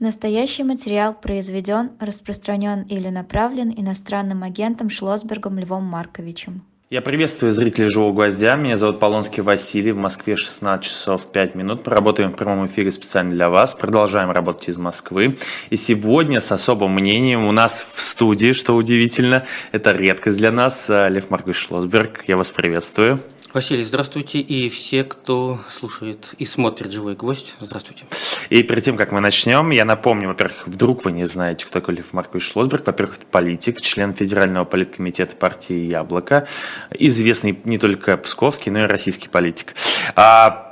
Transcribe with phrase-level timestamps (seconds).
[0.00, 6.62] Настоящий материал произведен, распространен или направлен иностранным агентом Шлосбергом Львом Марковичем.
[6.88, 8.56] Я приветствую зрителей «Живого гвоздя».
[8.56, 9.92] Меня зовут Полонский Василий.
[9.92, 11.86] В Москве 16 часов 5 минут.
[11.86, 13.74] Мы работаем в прямом эфире специально для вас.
[13.74, 15.36] Продолжаем работать из Москвы.
[15.68, 20.88] И сегодня с особым мнением у нас в студии, что удивительно, это редкость для нас,
[20.88, 22.24] Лев Маркович Шлосберг.
[22.26, 23.20] Я вас приветствую.
[23.52, 28.04] Василий, здравствуйте, и все, кто слушает и смотрит «Живой гвоздь», здравствуйте.
[28.48, 31.96] И перед тем, как мы начнем, я напомню, во-первых, вдруг вы не знаете, кто такой
[31.96, 32.86] Лев Маркович Шлосберг.
[32.86, 36.46] Во-первых, это политик, член Федерального политкомитета партии «Яблоко»,
[36.92, 39.74] известный не только псковский, но и российский политик.
[40.14, 40.69] А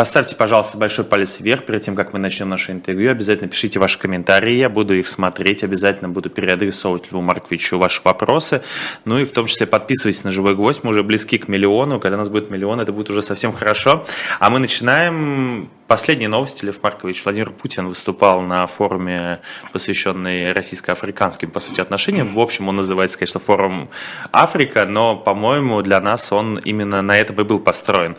[0.00, 3.10] Поставьте, пожалуйста, большой палец вверх перед тем, как мы начнем наше интервью.
[3.10, 8.62] Обязательно пишите ваши комментарии, я буду их смотреть, обязательно буду переадресовывать Льву Марковичу ваши вопросы.
[9.04, 12.00] Ну и в том числе подписывайтесь на «Живой гвоздь», мы уже близки к миллиону.
[12.00, 14.06] Когда у нас будет миллион, это будет уже совсем хорошо.
[14.38, 16.64] А мы начинаем Последние новости.
[16.64, 19.40] Лев Маркович Владимир Путин выступал на форуме,
[19.72, 22.32] посвященный российско-африканским, по сути, отношениям.
[22.32, 23.88] В общем, он называется, конечно, форум
[24.30, 28.16] Африка, но, по-моему, для нас он именно на этом и был построен.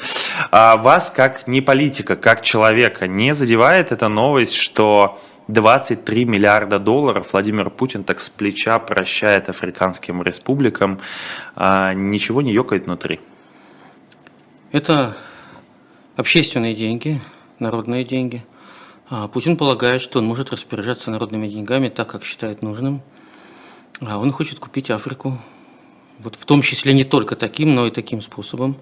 [0.52, 5.18] А вас, как не политика, как человека, не задевает эта новость, что
[5.48, 11.00] 23 миллиарда долларов Владимир Путин так с плеча прощает африканским республикам,
[11.56, 13.22] а ничего не ёкает внутри?
[14.74, 15.16] Это
[16.18, 17.22] общественные деньги,
[17.62, 18.44] народные деньги.
[19.10, 23.02] А Путин полагает, что он может распоряжаться народными деньгами так, как считает нужным.
[24.02, 25.38] А он хочет купить Африку.
[26.20, 28.78] Вот в том числе не только таким, но и таким способом.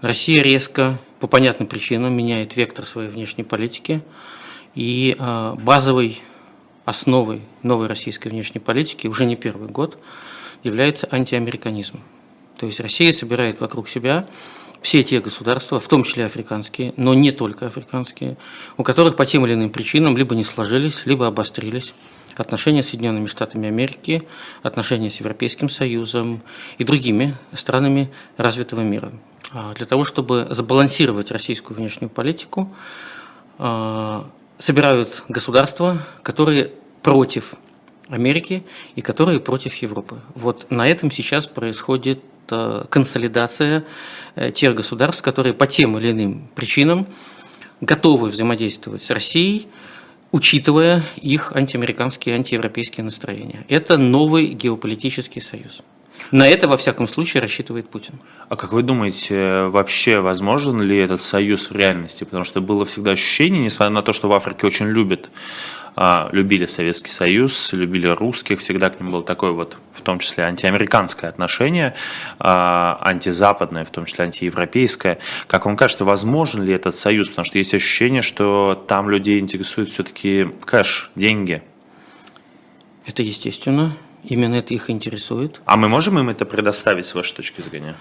[0.00, 4.02] Россия резко, по понятным причинам, меняет вектор своей внешней политики.
[4.74, 6.20] И а, базовой
[6.84, 9.98] основой новой российской внешней политики уже не первый год
[10.62, 12.00] является антиамериканизм.
[12.58, 14.26] То есть Россия собирает вокруг себя
[14.80, 18.36] все те государства, в том числе африканские, но не только африканские,
[18.76, 21.94] у которых по тем или иным причинам либо не сложились, либо обострились
[22.36, 24.26] отношения с Соединенными Штатами Америки,
[24.62, 26.42] отношения с Европейским Союзом
[26.78, 29.12] и другими странами развитого мира.
[29.52, 32.74] А для того, чтобы сбалансировать российскую внешнюю политику,
[33.58, 37.54] а, собирают государства, которые против
[38.08, 38.64] Америки
[38.94, 40.20] и которые против Европы.
[40.34, 42.20] Вот на этом сейчас происходит
[42.50, 43.84] Э, консолидация
[44.34, 47.06] э, тех государств, которые по тем или иным причинам
[47.80, 49.68] готовы взаимодействовать с Россией,
[50.32, 53.64] учитывая их антиамериканские, антиевропейские настроения.
[53.68, 55.82] Это новый геополитический союз.
[56.30, 58.14] На это, во всяком случае, рассчитывает Путин.
[58.48, 62.24] А как вы думаете, вообще возможен ли этот союз в реальности?
[62.24, 65.30] Потому что было всегда ощущение, несмотря на то, что в Африке очень любят
[66.32, 71.30] любили Советский Союз, любили русских, всегда к ним было такое вот, в том числе антиамериканское
[71.30, 71.94] отношение,
[72.38, 75.18] а, антизападное, в том числе антиевропейское.
[75.46, 77.30] Как вам кажется, возможен ли этот союз?
[77.30, 81.62] Потому что есть ощущение, что там людей интересует все-таки кэш, деньги.
[83.06, 83.96] Это естественно.
[84.24, 85.60] Именно это их интересует.
[85.64, 87.94] А мы можем им это предоставить с вашей точки зрения?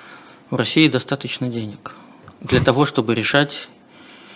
[0.50, 1.95] В России достаточно денег
[2.41, 3.67] для того, чтобы решать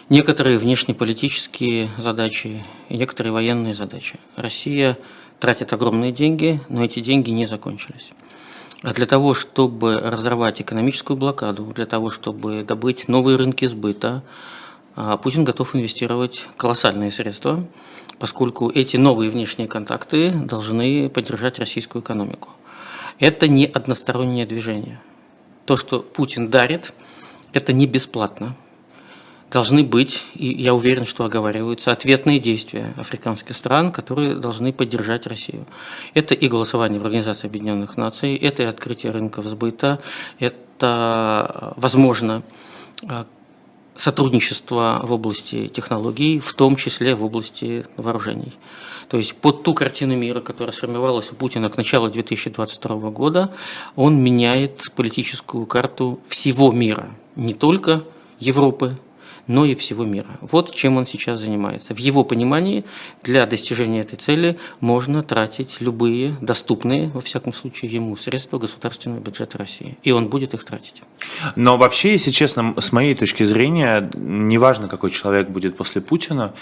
[0.10, 4.20] некоторые внешнеполитические задачи и некоторые военные задачи.
[4.36, 4.98] Россия
[5.40, 8.10] тратит огромные деньги, но эти деньги не закончились.
[8.82, 14.24] А для того, чтобы разорвать экономическую блокаду, для того, чтобы добыть новые рынки сбыта,
[14.96, 17.66] а, Путин готов инвестировать колоссальные средства,
[18.18, 22.50] поскольку эти новые внешние контакты должны поддержать российскую экономику.
[23.20, 25.00] Это не одностороннее движение.
[25.66, 26.94] То, что Путин дарит,
[27.54, 28.56] это не бесплатно
[29.52, 35.66] должны быть, и я уверен, что оговариваются, ответные действия африканских стран, которые должны поддержать Россию.
[36.14, 40.02] Это и голосование в Организации Объединенных Наций, это и открытие рынков сбыта,
[40.38, 42.44] это, возможно,
[43.96, 48.54] сотрудничество в области технологий, в том числе в области вооружений.
[49.10, 53.52] То есть под ту картину мира, которая сформировалась у Путина к началу 2022 года,
[53.96, 58.04] он меняет политическую карту всего мира, не только
[58.40, 58.98] Европы,
[59.50, 60.38] но и всего мира.
[60.42, 61.96] Вот чем он сейчас занимается.
[61.96, 62.86] В его понимании
[63.24, 69.58] для достижения этой цели можно тратить любые доступные, во всяком случае, ему средства государственного бюджета
[69.58, 69.98] России.
[70.04, 71.02] И он будет их тратить.
[71.56, 76.54] Но вообще, если честно, с моей точки зрения, неважно, какой человек будет после Путина,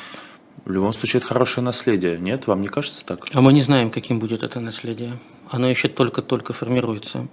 [0.63, 2.47] в любом случае, это хорошее наследие, нет?
[2.47, 3.25] Вам не кажется так?
[3.33, 5.19] А мы не знаем, каким будет это наследие.
[5.49, 7.27] Оно еще только-только формируется.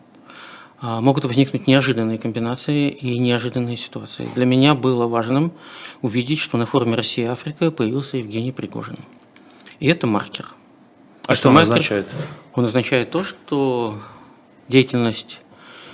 [0.80, 4.28] А, могут возникнуть неожиданные комбинации и неожиданные ситуации.
[4.34, 5.52] Для меня было важным
[6.02, 8.98] увидеть, что на форуме Россия-Африка появился Евгений Пригожин.
[9.80, 10.46] И это маркер.
[11.26, 12.08] А это что он маркер, означает?
[12.54, 13.98] Он означает то, что
[14.68, 15.40] деятельность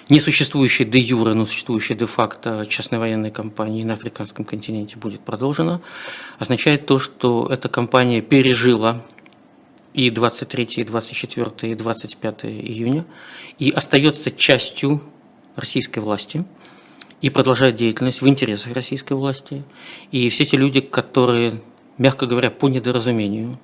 [0.08, 5.80] несуществующей де юре, но существующей де факто частной военной кампании на африканском континенте будет продолжена,
[6.38, 9.02] означает то, что эта кампания пережила
[9.94, 13.04] и 23, и 24, и 25 июня,
[13.58, 15.02] и остается частью
[15.56, 16.44] российской власти,
[17.20, 19.62] и продолжает деятельность в интересах российской власти.
[20.10, 21.60] И все те люди, которые,
[21.98, 23.58] мягко говоря, по недоразумению,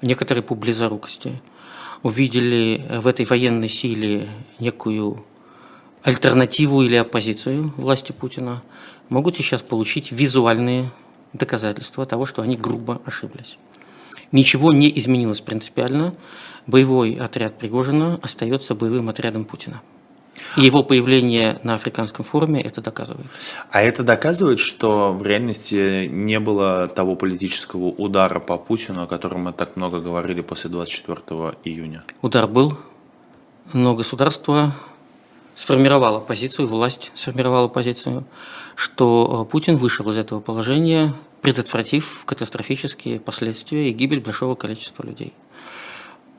[0.00, 1.40] некоторые по близорукости,
[2.02, 5.24] увидели в этой военной силе некую
[6.02, 8.62] альтернативу или оппозицию власти Путина,
[9.08, 10.90] могут сейчас получить визуальные
[11.32, 13.56] доказательства того, что они грубо ошиблись.
[14.32, 16.14] Ничего не изменилось принципиально.
[16.66, 19.82] Боевой отряд Пригожина остается боевым отрядом Путина.
[20.56, 23.26] И его появление на африканском форуме это доказывает.
[23.70, 29.42] А это доказывает, что в реальности не было того политического удара по Путину, о котором
[29.42, 32.04] мы так много говорили после 24 июня?
[32.20, 32.76] Удар был,
[33.72, 34.74] но государство
[35.54, 38.24] сформировало позицию, власть сформировала позицию,
[38.74, 45.34] что э, Путин вышел из этого положения, предотвратив катастрофические последствия и гибель большого количества людей.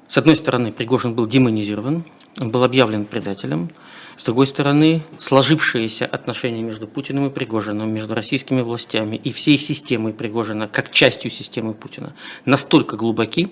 [0.07, 2.05] С одной стороны, Пригожин был демонизирован,
[2.39, 3.69] он был объявлен предателем.
[4.15, 10.13] С другой стороны, сложившиеся отношения между Путиным и Пригожиным, между российскими властями и всей системой
[10.13, 12.15] Пригожина, как частью системы Путина,
[12.45, 13.51] настолько глубоки,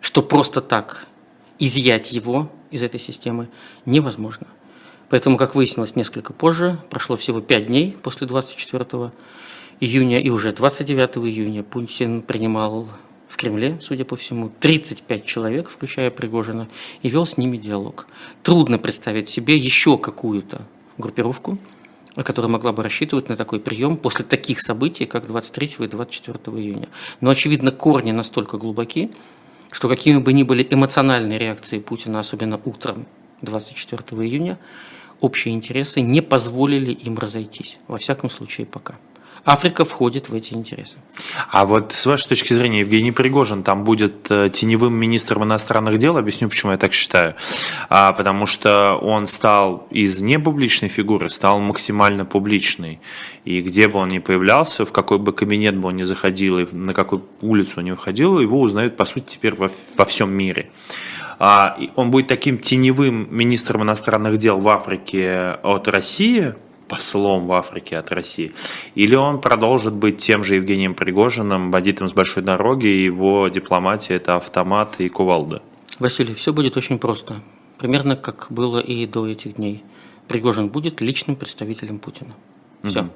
[0.00, 1.06] что просто так
[1.58, 3.48] изъять его из этой системы
[3.86, 4.48] невозможно.
[5.08, 9.12] Поэтому, как выяснилось несколько позже, прошло всего пять дней после 24
[9.80, 12.88] июня, и уже 29 июня Путин принимал
[13.28, 16.68] в Кремле, судя по всему, 35 человек, включая Пригожина,
[17.02, 18.06] и вел с ними диалог.
[18.42, 20.62] Трудно представить себе еще какую-то
[20.98, 21.58] группировку,
[22.14, 26.88] которая могла бы рассчитывать на такой прием после таких событий, как 23 и 24 июня.
[27.20, 29.10] Но, очевидно, корни настолько глубоки,
[29.72, 33.06] что какими бы ни были эмоциональные реакции Путина, особенно утром
[33.42, 34.58] 24 июня,
[35.20, 37.78] общие интересы не позволили им разойтись.
[37.88, 38.94] Во всяком случае, пока.
[39.44, 40.96] Африка входит в эти интересы.
[41.50, 46.16] А вот с вашей точки зрения, Евгений Пригожин там будет э, теневым министром иностранных дел?
[46.16, 47.34] Объясню, почему я так считаю.
[47.90, 53.00] А, потому что он стал из непубличной фигуры, стал максимально публичной.
[53.44, 56.66] И где бы он ни появлялся, в какой бы кабинет бы он ни заходил, и
[56.74, 60.70] на какую улицу он ни выходил, его узнают, по сути, теперь во, во всем мире.
[61.38, 66.54] А, он будет таким теневым министром иностранных дел в Африке от России,
[66.88, 68.52] послом в Африке от России,
[68.94, 74.14] или он продолжит быть тем же Евгением Пригожиным, бандитом с большой дороги, и его дипломатия–
[74.16, 75.62] это автомат и кувалда?
[75.98, 77.36] Василий, все будет очень просто.
[77.78, 79.84] Примерно как было и до этих дней.
[80.28, 82.34] Пригожин будет личным представителем Путина.
[82.82, 83.00] Все.
[83.00, 83.10] Угу.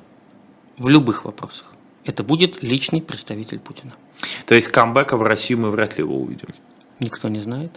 [0.79, 1.75] В любых вопросах.
[2.05, 3.93] Это будет личный представитель Путина.
[4.47, 6.49] То есть камбэка в Россию мы вряд ли его увидим?
[7.01, 7.73] Никто не знает.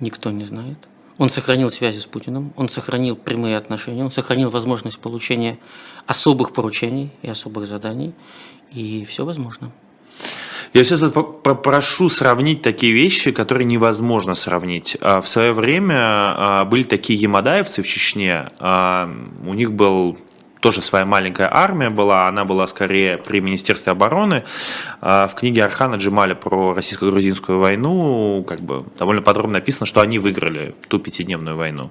[0.00, 0.78] Никто не знает.
[1.18, 5.58] Он сохранил связи с Путиным, он сохранил прямые отношения, он сохранил возможность получения
[6.06, 8.12] особых поручений и особых заданий,
[8.72, 9.70] и все возможно.
[10.72, 14.96] Я сейчас попрошу сравнить такие вещи, которые невозможно сравнить.
[15.00, 19.08] А, в свое время а, были такие ямадаевцы в Чечне, а,
[19.46, 20.18] у них был
[20.64, 24.44] тоже своя маленькая армия была, она была скорее при Министерстве обороны.
[25.02, 30.18] А, в книге Архана Джималя про российско-грузинскую войну как бы довольно подробно написано, что они
[30.18, 31.90] выиграли ту пятидневную войну.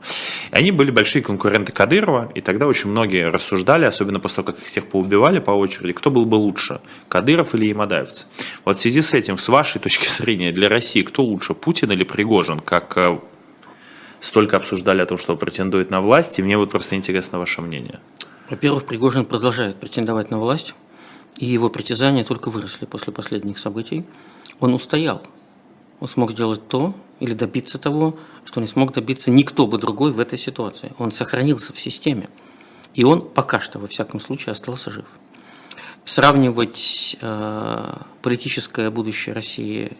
[0.51, 4.57] И они были большие конкуренты Кадырова, и тогда очень многие рассуждали, особенно после того, как
[4.57, 8.25] их всех поубивали по очереди, кто был бы лучше, Кадыров или Ямадаевцы.
[8.65, 12.03] Вот в связи с этим, с вашей точки зрения, для России кто лучше, Путин или
[12.03, 13.19] Пригожин, как э,
[14.19, 17.99] столько обсуждали о том, что претендует на власть, и мне вот просто интересно ваше мнение.
[18.53, 20.75] Во-первых, Пригожин продолжает претендовать на власть,
[21.39, 24.05] и его притязания только выросли после последних событий.
[24.59, 25.23] Он устоял.
[25.99, 30.19] Он смог сделать то или добиться того, что не смог добиться никто бы другой в
[30.19, 30.91] этой ситуации.
[30.99, 32.29] Он сохранился в системе.
[32.93, 35.07] И он пока что, во всяком случае, остался жив.
[36.05, 39.97] Сравнивать э, политическое будущее России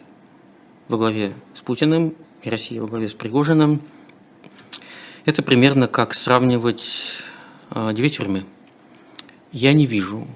[0.90, 3.82] во главе с Путиным и России во главе с Пригожиным–
[5.26, 7.24] это примерно как сравнивать
[7.74, 8.46] две тюрьмы.
[9.51, 10.27] Я не вижу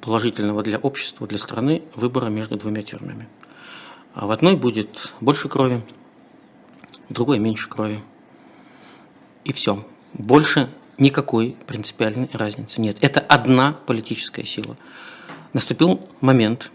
[0.00, 3.28] положительного для общества, для страны выбора между двумя тюрьмами.
[4.14, 5.82] А в одной будет больше крови,
[7.08, 8.00] в другой меньше крови.
[9.44, 9.84] И все.
[10.12, 12.96] Больше никакой принципиальной разницы нет.
[13.00, 14.76] Это одна политическая сила.
[15.52, 16.70] Наступил момент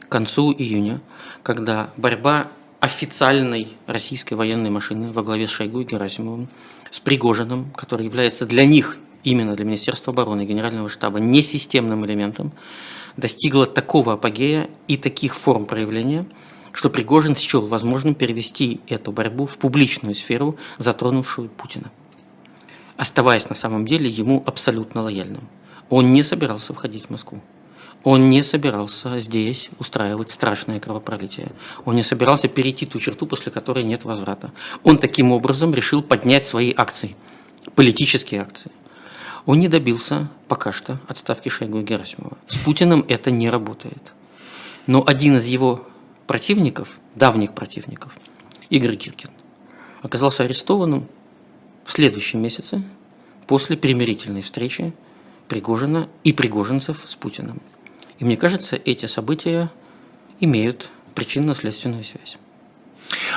[0.00, 1.00] к концу июня,
[1.42, 2.48] когда борьба
[2.80, 6.48] официальной российской военной машины во главе с Шойгу и Герасимовым,
[6.90, 12.52] с Пригожиным, который является для них именно для Министерства обороны и Генерального штаба несистемным элементом,
[13.16, 16.26] достигла такого апогея и таких форм проявления,
[16.72, 21.90] что Пригожин счел возможным перевести эту борьбу в публичную сферу, затронувшую Путина.
[22.96, 25.48] оставаясь на самом деле ему абсолютно лояльным.
[25.90, 27.40] Он не собирался входить в Москву.
[28.04, 31.48] Он не собирался здесь устраивать страшное кровопролитие.
[31.84, 34.52] Он не собирался перейти ту черту, после которой нет возврата.
[34.84, 37.16] Он таким образом решил поднять свои акции,
[37.74, 38.70] политические акции.
[39.46, 42.38] Он не добился пока что отставки Шойгу и Герасимова.
[42.46, 44.12] С Путиным это не работает.
[44.86, 45.86] Но один из его
[46.26, 48.16] противников, давних противников,
[48.70, 49.30] Игорь Киркин,
[50.02, 51.06] оказался арестованным
[51.84, 52.82] в следующем месяце
[53.46, 54.94] после примирительной встречи
[55.48, 57.60] Пригожина и пригожинцев с Путиным.
[58.18, 59.70] И мне кажется, эти события
[60.40, 62.38] имеют причинно-следственную связь.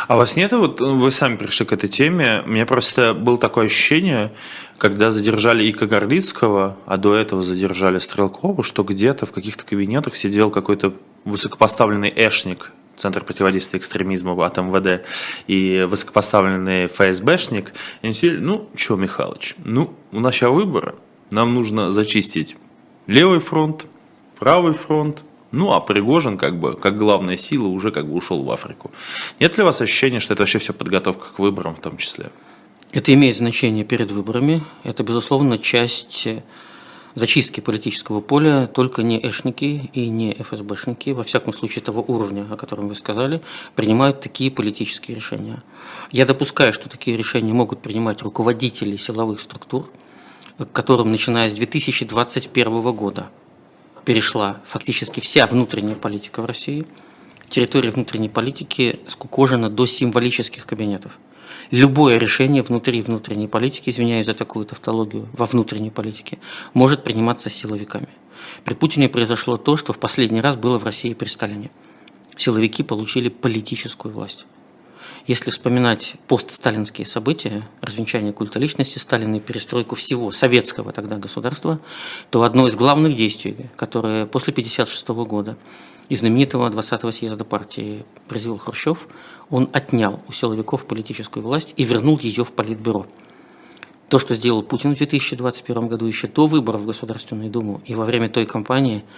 [0.07, 3.37] А у вас нет, вот вы сами пришли к этой теме, у меня просто было
[3.37, 4.31] такое ощущение,
[4.77, 10.51] когда задержали и Кагарлицкого, а до этого задержали Стрелкова, что где-то в каких-то кабинетах сидел
[10.51, 10.93] какой-то
[11.25, 15.05] высокопоставленный эшник Центр противодействия экстремизму от МВД
[15.45, 20.95] и высокопоставленный ФСБшник, они сидели, ну, что, Михалыч, ну, у нас сейчас выборы,
[21.29, 22.55] нам нужно зачистить
[23.05, 23.85] левый фронт,
[24.39, 28.51] правый фронт, ну, а Пригожин, как бы, как главная сила, уже как бы ушел в
[28.51, 28.91] Африку.
[29.39, 32.29] Нет ли у вас ощущения, что это вообще все подготовка к выборам в том числе?
[32.91, 34.63] Это имеет значение перед выборами.
[34.83, 36.27] Это, безусловно, часть
[37.15, 38.67] зачистки политического поля.
[38.67, 43.41] Только не эшники и не ФСБшники, во всяком случае того уровня, о котором вы сказали,
[43.75, 45.63] принимают такие политические решения.
[46.11, 49.89] Я допускаю, что такие решения могут принимать руководители силовых структур,
[50.57, 53.29] к которым, начиная с 2021 года,
[54.07, 56.85] перешла фактически вся внутренняя политика в России.
[57.49, 61.19] Территория внутренней политики скукожена до символических кабинетов.
[61.71, 66.39] Любое решение внутри внутренней политики, извиняюсь за такую тавтологию, во внутренней политике,
[66.73, 68.07] может приниматься силовиками.
[68.63, 71.69] При Путине произошло то, что в последний раз было в России при Сталине.
[72.37, 74.45] Силовики получили политическую власть.
[75.27, 81.81] Если вспоминать постсталинские события, развенчание культа личности Сталина и перестройку всего советского тогда государства,
[82.29, 85.57] то одно из главных действий, которое после 1956 года
[86.07, 89.09] из знаменитого 20-го съезда партии произвел Хрущев,
[89.49, 93.05] он отнял у силовиков политическую власть и вернул ее в Политбюро.
[94.07, 98.05] То, что сделал Путин в 2021 году, еще до выборов в Государственную Думу и во
[98.05, 99.03] время той кампании–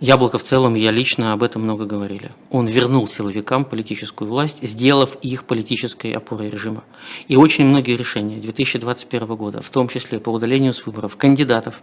[0.00, 2.30] Яблоко в целом, я лично об этом много говорили.
[2.50, 6.84] Он вернул силовикам политическую власть, сделав их политической опорой режима.
[7.28, 11.80] И очень многие решения 2021 года, в том числе по удалению с выборов кандидатов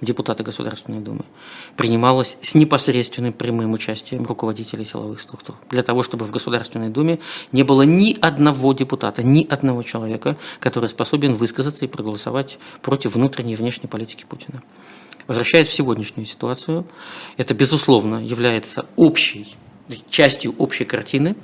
[0.00, 1.24] депутаты Государственной Думы,
[1.76, 5.54] принималось с непосредственным прямым участием руководителей силовых структур.
[5.70, 7.20] Для того, чтобы в Государственной Думе
[7.52, 13.52] не было ни одного депутата, ни одного человека, который способен высказаться и проголосовать против внутренней
[13.52, 14.60] и внешней политики Путина.
[15.26, 16.86] Возвращаясь в сегодняшнюю ситуацию,
[17.36, 19.56] это, безусловно, является общей,
[20.10, 21.36] частью общей картины,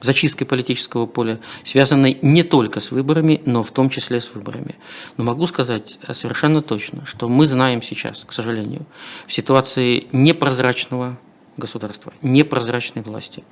[0.00, 4.76] зачисткой политического поля, связанной не только с выборами, но в том числе с выборами.
[5.16, 8.86] Но могу сказать совершенно точно, что мы знаем сейчас, к сожалению,
[9.26, 11.18] в ситуации непрозрачного
[11.56, 13.42] государства, непрозрачной власти,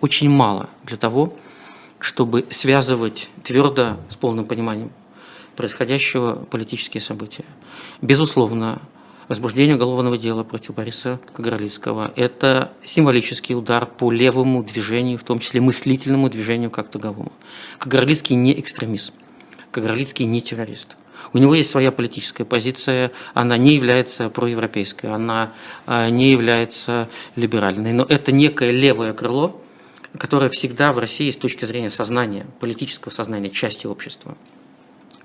[0.00, 1.34] очень мало для того,
[1.98, 4.92] чтобы связывать твердо с полным пониманием
[5.56, 7.44] происходящего политические события.
[8.02, 8.82] Безусловно,
[9.28, 15.60] возбуждение уголовного дела против Бориса Кагарлицкого– это символический удар по левому движению, в том числе
[15.60, 17.32] мыслительному движению как таковому.
[17.78, 19.12] Кагарлицкий не экстремист,
[19.70, 20.96] Кагарлицкий не террорист.
[21.32, 25.52] У него есть своя политическая позиция, она не является проевропейской, она
[25.86, 29.60] а, не является либеральной, но это некое левое крыло,
[30.18, 34.36] которое всегда в России с точки зрения сознания, политического сознания, части общества,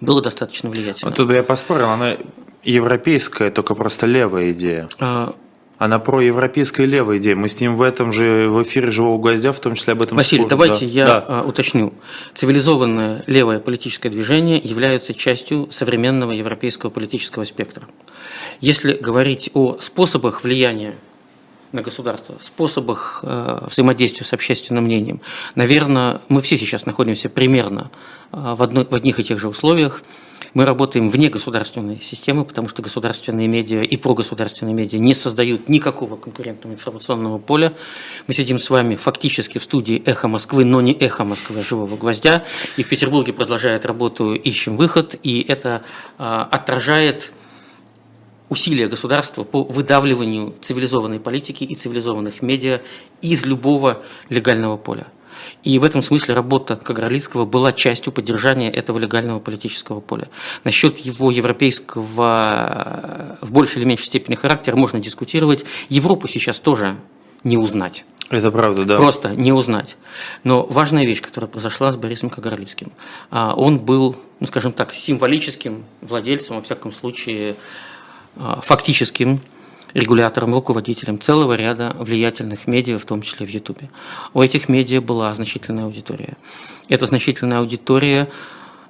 [0.02, 1.10] было достаточно влиятельно.
[1.10, 2.16] Вот тут я поспорил, она
[2.64, 4.88] европейская, только просто левая идея.
[5.00, 5.34] А...
[5.78, 7.38] Она проевропейская левая идея.
[7.38, 10.18] Мы с ним в этом же в эфире живого гвоздя, в том числе об этом
[10.18, 10.92] Василий, спорим, давайте да.
[10.92, 11.26] я да.
[11.28, 11.94] А, уточню.
[12.34, 17.88] Цивилизованное левое политическое движение является частью современного европейского политического спектра.
[18.60, 20.96] Если говорить о способах влияния
[21.72, 25.22] на государство, способах э, взаимодействия с общественным мнением.
[25.56, 27.92] Наверное, мы все сейчас находимся примерно
[28.32, 30.02] э, в, одной, в одних и тех же условиях.
[30.54, 36.16] Мы работаем вне государственной системы, потому что государственные медиа и прогосударственные медиа не создают никакого
[36.16, 37.74] конкурентного информационного поля.
[38.28, 41.98] Мы сидим с вами фактически в студии «Эхо Москвы», но не «Эхо Москвы», а «Живого
[41.98, 42.44] гвоздя».
[42.78, 45.84] И в Петербурге продолжает работу «Ищем выход», и это
[46.18, 47.32] э, отражает
[48.50, 52.82] усилия государства по выдавливанию цивилизованной политики и цивилизованных медиа
[53.22, 55.08] из любого легального поля.
[55.64, 60.30] И в этом смысле работа Кагралицкого была частью поддержания этого легального политического поля.
[60.64, 65.66] Насчет его европейского в большей или меньшей степени характера можно дискутировать.
[65.90, 66.98] Европу сейчас тоже
[67.44, 68.06] не узнать.
[68.30, 68.98] Это правда, да.
[68.98, 69.98] Просто не узнать.
[70.44, 72.92] Но важная вещь, которая произошла с Борисом Кагарлицким.
[73.32, 77.56] А, он был, ну, скажем так, символическим владельцем, во всяком случае,
[78.36, 79.42] фактическим
[79.94, 83.90] регулятором, руководителем целого ряда влиятельных медиа, в том числе в Ютубе.
[84.34, 86.38] У этих медиа была значительная аудитория.
[86.90, 88.30] Эта значительная аудитория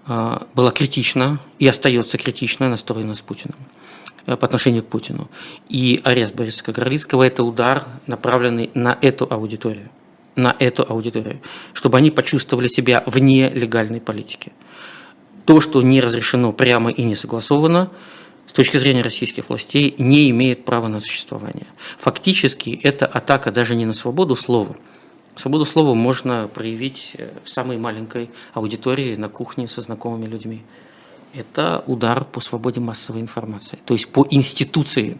[0.05, 3.55] а, была критична и остается критично настроена с Путиным.
[4.29, 5.27] Э, по отношению к Путину.
[5.69, 9.89] И арест Бориса Кагарлицкого– это удар, направленный на эту аудиторию,
[10.35, 11.41] на эту аудиторию,
[11.73, 14.51] чтобы они почувствовали себя вне легальной политики.
[15.45, 17.89] То, что не разрешено прямо и не согласовано,
[18.49, 21.67] с точки зрения российских властей, не имеет права на существование.
[21.99, 24.75] Фактически это атака даже не на свободу слова.
[25.35, 30.63] Свободу слова можно проявить э, в самой маленькой аудитории на кухне со знакомыми людьми
[31.33, 35.17] это удар по свободе массовой информации, то есть по институции.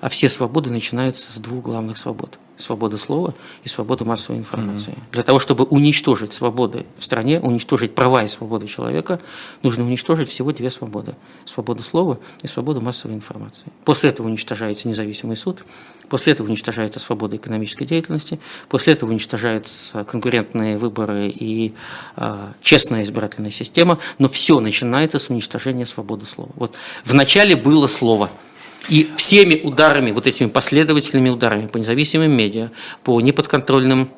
[0.00, 3.34] А все свободы начинаются с двух главных свобод– свободы слова
[3.64, 4.92] и свободы массовой информации.
[4.92, 5.12] Mm-hmm.
[5.12, 9.20] Для того, чтобы уничтожить свободы в стране, уничтожить права и свободы человека,
[9.62, 13.66] нужно уничтожить всего две свободы– свободу слова и свободу массовой информации.
[13.84, 15.64] После этого уничтожается независимый суд,
[16.08, 21.74] после этого уничтожается свобода экономической деятельности, после этого уничтожаются конкурентные выборы и
[22.16, 26.50] э, честная избирательная система, но все начинается с уничтожения свободы слова.
[26.56, 26.74] Вот
[27.04, 28.30] вначале было слово–
[28.88, 32.70] и всеми ударами, вот этими последовательными ударами по независимым медиа,
[33.02, 34.10] по неподконтрольным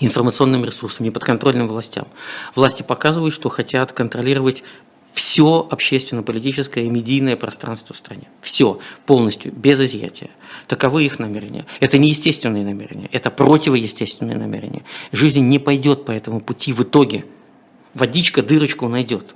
[0.00, 2.06] информационным ресурсам, неподконтрольным властям,
[2.54, 4.62] власти показывают, что хотят контролировать
[5.12, 8.28] все общественно-политическое и медийное пространство в стране.
[8.40, 10.30] Все, полностью, без изъятия.
[10.68, 11.66] Таковы их намерения.
[11.80, 14.84] Это не естественные намерения, это противоестественные намерения.
[15.10, 17.24] Жизнь не пойдет по этому пути в итоге.
[17.94, 19.34] Водичка дырочку найдет.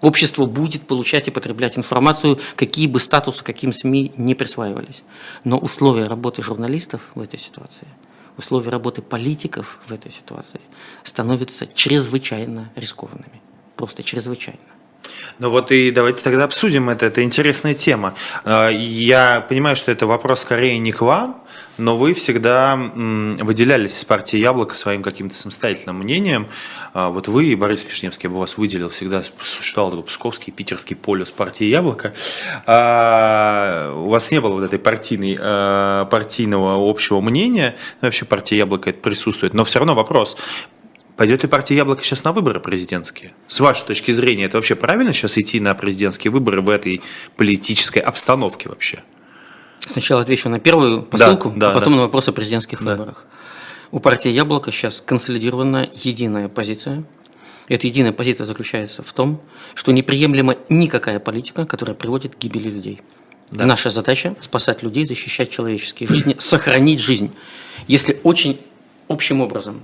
[0.00, 5.02] Общество будет получать и потреблять информацию, какие бы статусы, каким СМИ не присваивались.
[5.44, 7.88] Но условия работы журналистов в этой ситуации,
[8.36, 10.60] условия работы политиков в этой ситуации
[11.02, 13.42] становятся чрезвычайно рискованными.
[13.76, 14.60] Просто чрезвычайно.
[15.38, 18.14] Ну вот и давайте тогда обсудим это, это интересная тема.
[18.44, 21.42] А, я понимаю, что это вопрос скорее не к вам,
[21.78, 26.48] но вы всегда выделялись из партии «Яблоко» своим каким-то самостоятельным мнением.
[26.92, 30.96] А, вот вы и Борис Вишневский, я бы вас выделил, всегда существовал такой Псковский, питерский
[30.96, 32.12] полюс партии «Яблоко».
[32.66, 35.36] А, у вас не было вот этой партийной,
[36.06, 40.36] партийного общего мнения, вообще партия «Яблоко» это присутствует, но все равно вопрос,
[41.18, 43.32] Пойдет ли партия «Яблоко» сейчас на выборы президентские?
[43.48, 47.02] С вашей точки зрения, это вообще правильно сейчас идти на президентские выборы в этой
[47.36, 49.02] политической обстановке вообще?
[49.80, 51.96] Сначала отвечу на первую посылку, да, да, а потом да.
[51.98, 52.92] на вопрос о президентских да.
[52.92, 53.26] выборах.
[53.90, 57.04] У партии «Яблоко» сейчас консолидирована единая позиция.
[57.68, 59.40] Эта единая позиция заключается в том,
[59.74, 63.00] что неприемлема никакая политика, которая приводит к гибели людей.
[63.50, 63.64] Да.
[63.64, 67.32] Наша задача– спасать людей, защищать человеческие жизни, сохранить жизнь.
[67.86, 68.60] Если очень
[69.08, 69.82] общим образом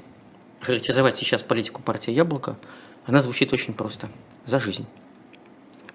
[0.60, 2.56] характеризовать сейчас политику партии «Яблоко»,
[3.06, 4.08] она звучит очень просто.
[4.44, 4.86] За жизнь.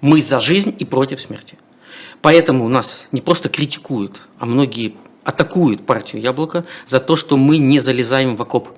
[0.01, 1.57] Мы за жизнь и против смерти.
[2.21, 7.79] Поэтому нас не просто критикуют, а многие атакуют партию «Яблоко» за то, что мы не
[7.79, 8.69] залезаем в окоп.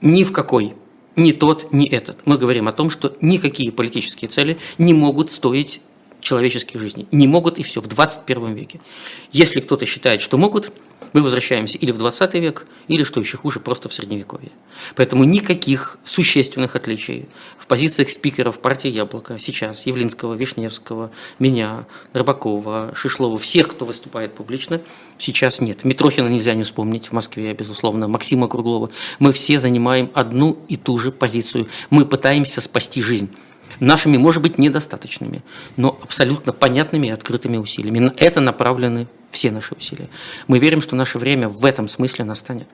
[0.00, 0.74] Ни в какой.
[1.14, 2.26] Ни тот, ни этот.
[2.26, 5.80] Мы говорим о том, что никакие политические цели не могут стоить
[6.26, 7.06] человеческих жизней.
[7.12, 8.80] Не могут и все в 21 веке.
[9.32, 10.72] Если кто-то считает, что могут,
[11.12, 14.50] мы возвращаемся или в 20 век, или, что еще хуже, просто в Средневековье.
[14.96, 23.38] Поэтому никаких существенных отличий в позициях спикеров партии «Яблоко» сейчас, Явлинского, Вишневского, меня, Рыбакова, Шишлова,
[23.38, 24.80] всех, кто выступает публично,
[25.18, 25.84] сейчас нет.
[25.84, 28.90] Митрохина нельзя не вспомнить в Москве, безусловно, Максима Круглова.
[29.20, 31.68] Мы все занимаем одну и ту же позицию.
[31.90, 33.30] Мы пытаемся спасти жизнь
[33.80, 35.42] нашими, может быть, недостаточными,
[35.76, 37.98] но абсолютно понятными и открытыми усилиями.
[37.98, 40.08] На это направлены все наши усилия.
[40.46, 42.68] Мы верим, что наше время в этом смысле настанет.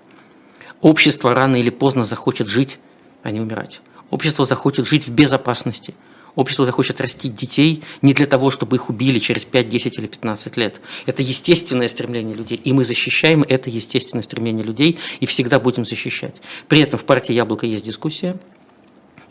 [0.81, 2.79] Общество рано или поздно захочет жить,
[3.23, 3.81] а не умирать.
[4.11, 5.95] Общество захочет жить в безопасности.
[6.35, 10.57] Общество захочет растить детей не для того, чтобы их убили через 5, 10 или 15
[10.57, 10.81] лет.
[11.05, 16.41] Это естественное стремление людей, и мы защищаем это естественное стремление людей и всегда будем защищать.
[16.69, 18.39] При этом в партии «Яблоко» есть дискуссия,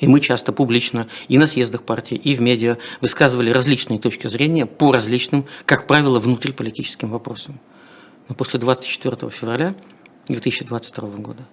[0.02, 4.66] и мы часто публично и на съездах партии, и в медиа высказывали различные точки зрения
[4.66, 7.60] по различным, как правило, внутриполитическим вопросам.
[8.28, 9.76] Но после 24 февраля
[10.28, 11.48] 2022 года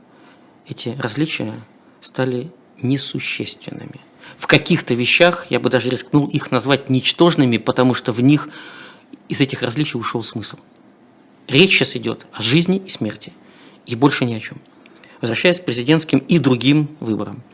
[0.67, 1.55] эти различия
[2.01, 4.01] стали несущественными.
[4.37, 8.49] В каких-то вещах я бы даже рискнул их назвать ничтожными, потому что в них
[9.29, 10.57] из этих различий ушел смысл.
[11.49, 13.33] Речь сейчас идет о жизни и смерти,
[13.85, 14.59] и больше ни о чем.
[15.21, 17.43] Возвращаясь к президентским и другим выборам–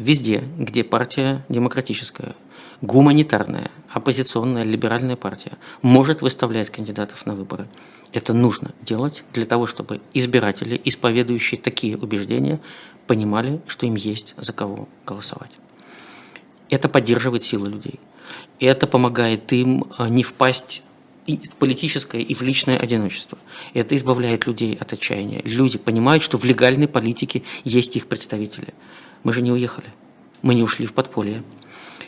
[0.00, 2.34] везде, где партия демократическая,
[2.80, 7.66] гуманитарная, оппозиционная, либеральная партия может выставлять кандидатов на выборы.
[8.12, 12.60] Это нужно делать для того, чтобы избиратели, исповедующие такие убеждения,
[13.06, 15.52] понимали, что им есть за кого голосовать.
[16.70, 18.00] Это поддерживает силы людей.
[18.58, 20.82] Это помогает им а, не впасть
[21.26, 23.38] и политическое и в личное одиночество.
[23.74, 25.42] Это избавляет людей от отчаяния.
[25.44, 28.68] Люди понимают, что в легальной политике есть их представители.
[29.22, 29.88] Мы же не уехали.
[30.42, 31.42] Мы не ушли в подполье.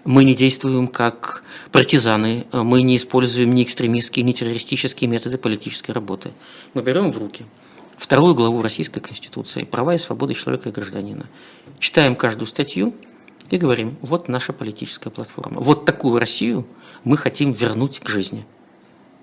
[0.04, 6.32] Мы не действуем как партизаны, мы не используем ни экстремистские, ни террористические методы политической работы.
[6.74, 7.46] Мы берем в руки
[7.96, 11.28] вторую главу Российской Конституции «Права и свободы человека и гражданина».
[11.78, 12.94] Читаем каждую статью
[13.50, 15.60] и говорим, вот наша политическая платформа.
[15.60, 16.66] Вот такую Россию
[17.04, 18.44] мы хотим вернуть к жизни.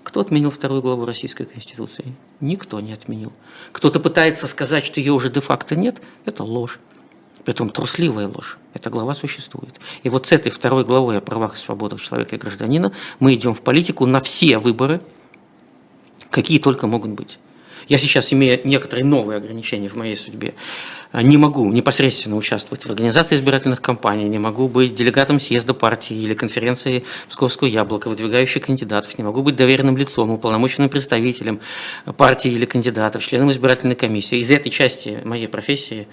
[0.02, 2.14] Кто отменил вторую главу Российской Конституции?
[2.40, 3.34] Никто не отменил.
[3.72, 6.00] Кто-то пытается сказать, что ее уже де-факто нет.
[6.24, 6.78] Это ложь.
[7.44, 8.58] Притом трусливая ложь.
[8.74, 9.80] Эта глава существует.
[10.02, 13.54] И вот с этой второй главой о правах и свободах человека и гражданина мы идем
[13.54, 15.00] в политику на все выборы,
[16.30, 17.38] какие только могут быть.
[17.88, 20.54] Я сейчас, имея некоторые новые ограничения в моей судьбе,
[21.12, 26.34] не могу непосредственно участвовать в организации избирательных кампаний, не могу быть делегатом съезда партии или
[26.34, 31.60] конференции Псковского яблока, выдвигающих кандидатов, не могу быть доверенным лицом, уполномоченным представителем
[32.16, 34.38] партии или кандидатов, членом избирательной комиссии.
[34.38, 36.06] Из этой части моей профессии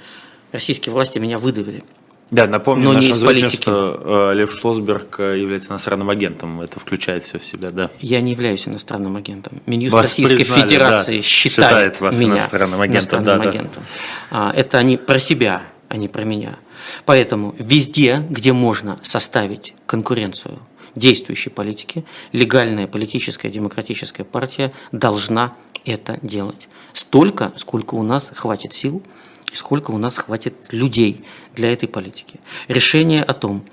[0.57, 1.83] российские власти меня выдавили.
[2.31, 6.59] Да, напомню Но нашим зрителям, что э, Лев Шлосберг э, является иностранным агентом.
[6.61, 7.91] Это включает все в себя, да.
[8.01, 9.61] Я не являюсь иностранным агентом.
[9.67, 12.97] Минюст вас Российской признали, Федерации да, считает, считает вас меня иностранным агентом.
[12.97, 13.83] Иностранным да, агентом.
[14.31, 14.53] Да.
[14.55, 16.57] Это они про себя, а не про меня.
[17.05, 20.59] Поэтому везде, где можно составить конкуренцию
[20.95, 25.53] действующей политики, легальная политическая демократическая партия должна
[25.85, 26.67] это делать.
[26.91, 29.03] Столько, сколько у нас хватит сил–
[29.51, 31.23] и сколько у нас хватит людей
[31.55, 32.39] для этой политики.
[32.67, 33.65] Решение о том,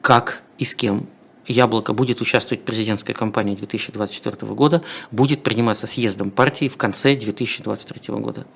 [0.00, 1.08] как и с кем
[1.46, 8.14] Яблоко будет участвовать в президентской кампании 2024 года, будет приниматься съездом партии в конце 2023
[8.16, 8.46] года.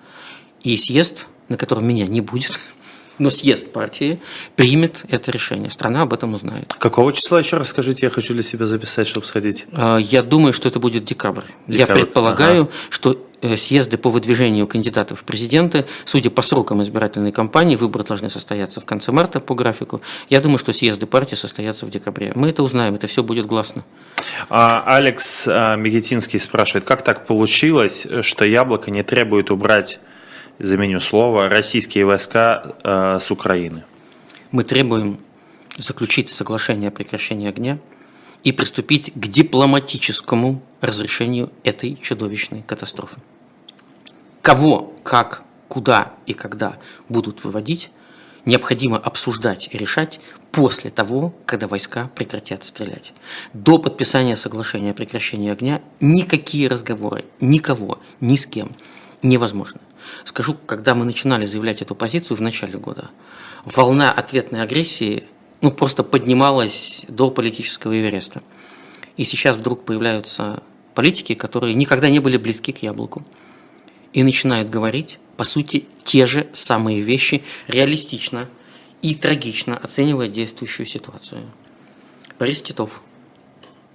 [0.63, 2.53] И съезд, на котором меня не будет,
[3.19, 4.21] но съезд партии
[4.57, 5.71] примет это решение.
[5.71, 6.75] Страна об этом узнает.
[6.75, 9.67] Какого числа еще раз скажите, я хочу для себя записать, чтобы сходить?
[9.73, 11.45] А, я думаю, что это будет декабрь.
[11.67, 11.79] декабрь.
[11.79, 12.73] Я предполагаю, ага.
[12.91, 18.81] что съезды по выдвижению кандидатов в президенты, судя по срокам избирательной кампании, выборы должны состояться
[18.81, 20.01] в конце марта по графику.
[20.29, 22.33] Я думаю, что съезды партии состоятся в декабре.
[22.35, 23.85] Мы это узнаем, это все будет гласно.
[24.49, 30.01] А, Алекс а, Мегетинский спрашивает, как так получилось, что Яблоко не требует убрать
[30.59, 33.85] заменю слова, российские войска э, с Украины.
[34.53, 35.19] Мы требуем
[35.77, 37.79] заключить соглашение о прекращении огня
[38.45, 43.17] и приступить к дипломатическому разрешению этой чудовищной катастрофы.
[44.41, 46.79] Кого, как, куда и когда
[47.09, 47.91] будут выводить,
[48.45, 53.13] необходимо обсуждать и решать после того, когда войска прекратят стрелять.
[53.53, 58.77] До подписания соглашения о прекращении огня никакие разговоры никого, ни с кем
[59.23, 59.81] невозможны.
[60.25, 63.11] Скажу, когда мы начинали заявлять эту позицию в начале года,
[63.65, 65.25] волна ответной агрессии
[65.63, 68.43] ну, просто поднималась до политического Эвереста.
[69.17, 70.63] И сейчас вдруг появляются
[70.95, 73.25] политики, которые никогда не были близки к яблоку.
[74.13, 78.49] И начинают говорить, по сути, те же самые вещи реалистично
[79.01, 81.43] и трагично оценивая действующую ситуацию.
[82.39, 83.03] Борис Титов–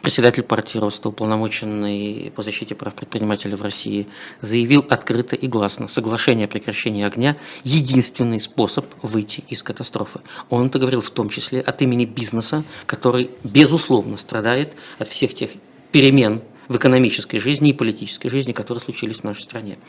[0.01, 4.07] Председатель партии Роста, уполномоченный по защите прав предпринимателей в России,
[4.41, 10.19] заявил открыто и гласно, соглашение о прекращении огня– единственный способ выйти из катастрофы.
[10.49, 15.49] Он это говорил в том числе от имени бизнеса, который, безусловно, страдает от всех тех
[15.91, 19.79] перемен в экономической жизни и политической жизни, которые случились в нашей стране.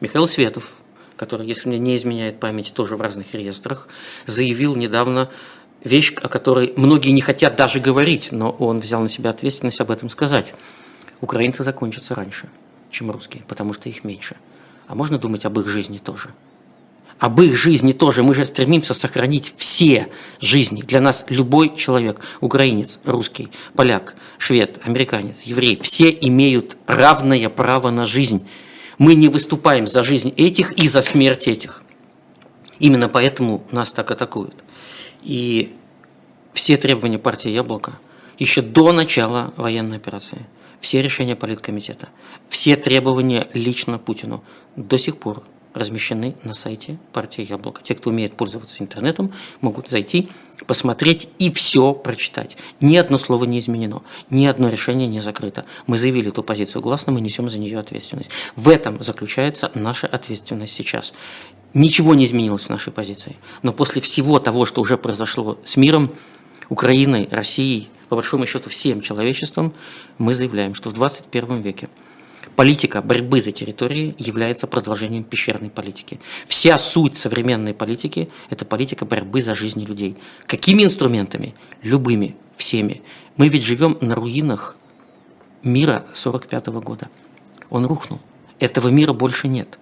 [0.00, 0.74] Михаил Светов,
[1.16, 3.88] который, если мне не изменяет память, тоже в разных реестрах,
[4.26, 5.30] заявил недавно
[5.84, 9.90] вещь, о которой многие не хотят даже говорить, но он взял на себя ответственность об
[9.90, 10.54] этом сказать.
[11.20, 12.48] Украинцы закончатся раньше,
[12.90, 14.36] чем русские, потому что их меньше.
[14.86, 16.30] А можно думать об их жизни тоже.
[17.18, 18.22] Об их жизни тоже.
[18.22, 20.08] Мы же стремимся сохранить все
[20.38, 20.82] жизни.
[20.82, 28.04] Для нас любой человек, украинец, русский, поляк, швед, американец, еврей, все имеют равное право на
[28.04, 28.46] жизнь.
[28.98, 31.82] Мы не выступаем за жизнь этих и за смерть этих.
[32.78, 34.54] Именно поэтому нас так атакуют.
[35.26, 35.74] И
[36.54, 37.98] все требования партии «Яблоко»
[38.38, 40.46] еще до начала военной операции,
[40.80, 42.08] все решения политкомитета,
[42.48, 44.44] все требования лично Путину
[44.76, 45.42] до сих пор
[45.76, 47.82] размещены на сайте партии «Яблоко».
[47.82, 50.28] Те, кто умеет пользоваться интернетом, могут зайти,
[50.66, 52.56] посмотреть и все прочитать.
[52.80, 55.66] Ни одно слово не изменено, ни одно решение не закрыто.
[55.86, 58.30] Мы заявили эту позицию гласно, мы несем за нее ответственность.
[58.56, 61.12] В этом заключается наша ответственность сейчас.
[61.74, 63.36] Ничего не изменилось в нашей позиции.
[63.62, 66.10] Но после всего того, что уже произошло с миром,
[66.70, 69.74] Украиной, Россией, по большому счету всем человечеством,
[70.16, 71.88] мы заявляем, что в 21 веке
[72.56, 76.18] политика борьбы за территории является продолжением пещерной политики.
[76.46, 80.16] Вся суть современной политики– это политика борьбы за жизни людей.
[80.46, 81.54] Какими инструментами?
[81.82, 83.02] Любыми, всеми.
[83.36, 84.76] Мы ведь живем на руинах
[85.62, 87.08] мира 45 года.
[87.68, 88.20] Он рухнул.
[88.58, 89.78] Этого мира больше нет.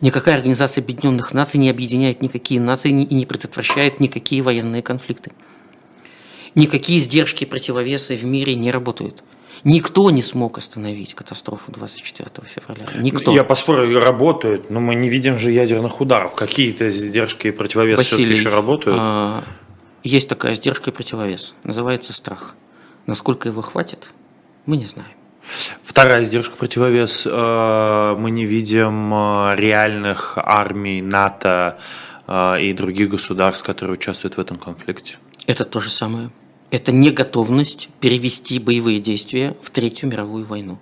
[0.00, 5.32] Никакая организация Объединенных Наций не объединяет никакие нации и не предотвращает никакие военные конфликты.
[6.54, 9.22] Никакие сдержки и противовесы в мире не работают.
[9.66, 12.84] Никто не смог остановить катастрофу 24 февраля.
[13.00, 13.32] Никто.
[13.32, 16.36] Я поспорю, работают, но мы не видим же ядерных ударов.
[16.36, 18.96] Какие-то сдержки и противовесы Василий, еще работают?
[19.00, 19.42] А,
[20.04, 21.56] есть такая сдержка и противовес.
[21.64, 22.54] Называется страх.
[23.06, 24.12] Насколько его хватит,
[24.66, 25.10] мы не знаем.
[25.82, 27.26] Вторая сдержка противовес.
[27.28, 31.78] Э, мы не видим э, реальных армий НАТО
[32.60, 35.16] и других государств, которые участвуют в этом конфликте.
[35.46, 36.30] Это то же самое
[36.70, 40.78] это неготовность перевести боевые действия в Третью мировую войну.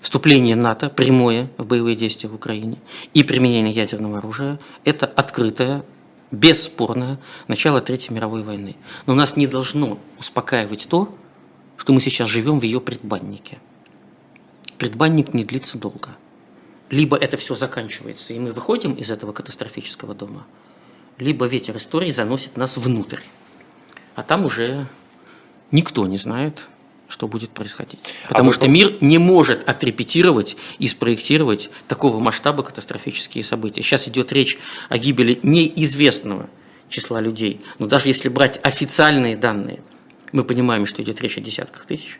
[0.00, 2.78] Вступление НАТО, прямое в боевые действия в Украине
[3.14, 5.84] и применение ядерного оружия– это открытое,
[6.32, 8.76] бесспорное начало Третьей мировой войны.
[9.06, 11.14] Но нас не должно успокаивать то,
[11.76, 13.58] что мы сейчас живем в ее предбаннике.
[14.76, 16.10] Предбанник не длится долго.
[16.90, 20.46] Либо это все заканчивается, и мы выходим из этого катастрофического дома,
[21.16, 23.20] либо ветер истории заносит нас внутрь.
[24.14, 24.86] А там уже
[25.72, 26.68] никто не знает,
[27.08, 28.00] что будет происходить.
[28.24, 33.82] А Потому а что мир не может отрепетировать и спроектировать такого масштаба катастрофические события.
[33.82, 34.58] Сейчас идет речь
[34.88, 36.48] о гибели неизвестного
[36.88, 37.60] числа людей.
[37.78, 39.82] Но даже если брать официальные данные,
[40.32, 42.18] мы понимаем, что идет речь о десятках тысяч.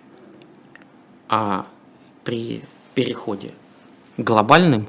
[1.29, 1.67] А
[2.25, 2.63] при
[2.95, 3.53] переходе
[4.19, 4.89] к глобальным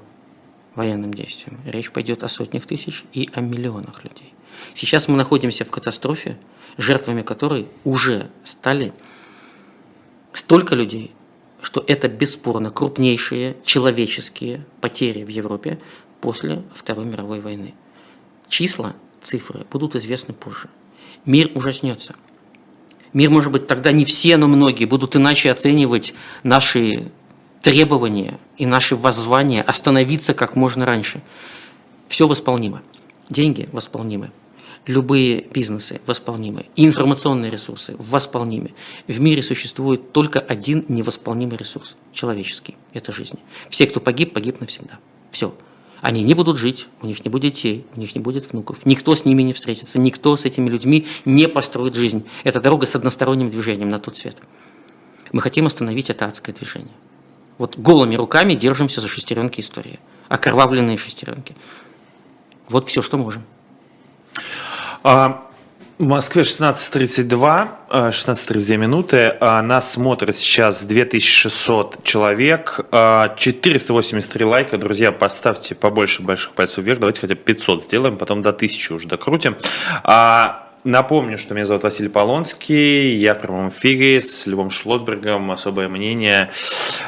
[0.75, 4.33] военным действиям речь пойдет о сотнях тысяч и о миллионах людей.
[4.73, 6.37] Сейчас мы находимся в катастрофе,
[6.77, 8.93] жертвами которой уже стали
[10.33, 11.11] столько людей,
[11.61, 15.79] что это бесспорно крупнейшие человеческие потери в Европе
[16.21, 17.73] после Второй мировой войны.
[18.49, 20.69] Числа, цифры будут известны позже.
[21.25, 22.15] Мир ужаснется.
[23.13, 27.11] Мир, может быть, тогда не все, но многие будут иначе оценивать наши
[27.61, 31.21] требования и наши воззвания остановиться как можно раньше.
[32.07, 32.81] Все восполнимо.
[33.29, 34.31] Деньги восполнимы
[34.85, 38.73] любые бизнесы восполнимы, информационные ресурсы восполнимы.
[39.07, 43.39] В мире существует только один невосполнимый ресурс– человеческий– это жизнь.
[43.69, 44.99] Все, кто погиб, погиб навсегда.
[45.31, 45.55] Все.
[46.01, 48.85] Они не будут жить, у них не будет детей, у них не будет внуков.
[48.85, 52.25] Никто с ними не встретится, никто с этими людьми не построит жизнь.
[52.43, 54.35] Это дорога с односторонним движением на тот свет.
[55.31, 56.91] Мы хотим остановить это адское движение.
[57.57, 59.99] Вот голыми руками держимся за шестеренки истории.
[60.27, 61.55] Окровавленные шестеренки.
[62.67, 63.43] Вот все, что можем.
[65.03, 65.49] А,
[65.97, 69.35] в Москве 16.32, 16.32 минуты.
[69.41, 74.77] А, нас смотрит сейчас 2600 человек, 483 а, лайка.
[74.77, 76.99] Друзья, поставьте побольше больших пальцев вверх.
[76.99, 79.57] Давайте хотя бы 500 сделаем, потом до 1000 уже докрутим.
[80.85, 86.49] Напомню, что меня зовут Василий Полонский, я в прямом эфире с Львом Шлосбергом, особое мнение.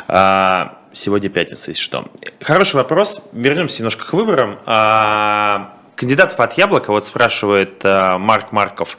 [0.07, 2.05] Сегодня пятница, если что.
[2.41, 3.21] Хороший вопрос.
[3.33, 4.59] Вернемся немножко к выборам.
[5.95, 8.97] Кандидатов от Яблока, вот спрашивает э, Марк Марков,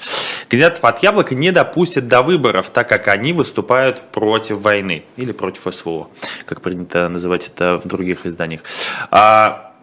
[0.48, 5.62] кандидатов от Яблока не допустят до выборов, так как они выступают против войны или против
[5.74, 6.08] СВО,
[6.46, 8.62] как принято называть это в других изданиях.
[9.10, 9.74] А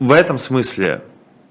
[0.00, 1.02] в этом смысле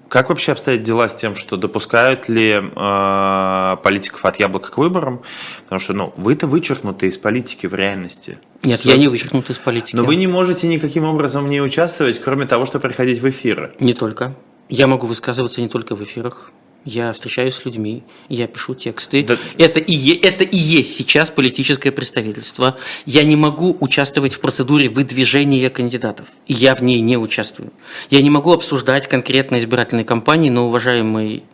[0.08, 5.20] как вообще обстоят дела с тем, что допускают ли э, политиков от яблока к выборам?
[5.64, 8.38] Потому что, ну, вы-то вычеркнуты из политики в реальности.
[8.62, 8.86] Нет, с...
[8.86, 9.96] я не вычеркнут из политики.
[9.96, 13.72] Но вы не можете никаким образом в ней участвовать, кроме того, что приходить в эфиры.
[13.80, 14.34] Не только.
[14.68, 16.52] Я могу высказываться не только в эфирах.
[16.84, 19.22] Я встречаюсь с людьми, я пишу тексты.
[19.22, 19.36] Да.
[19.58, 22.78] Это, и, это и есть сейчас политическое представительство.
[23.04, 26.28] Я не могу участвовать в процедуре выдвижения кандидатов.
[26.46, 27.72] И я в ней не участвую.
[28.10, 31.44] Я не могу обсуждать конкретно избирательные кампании, но уважаемый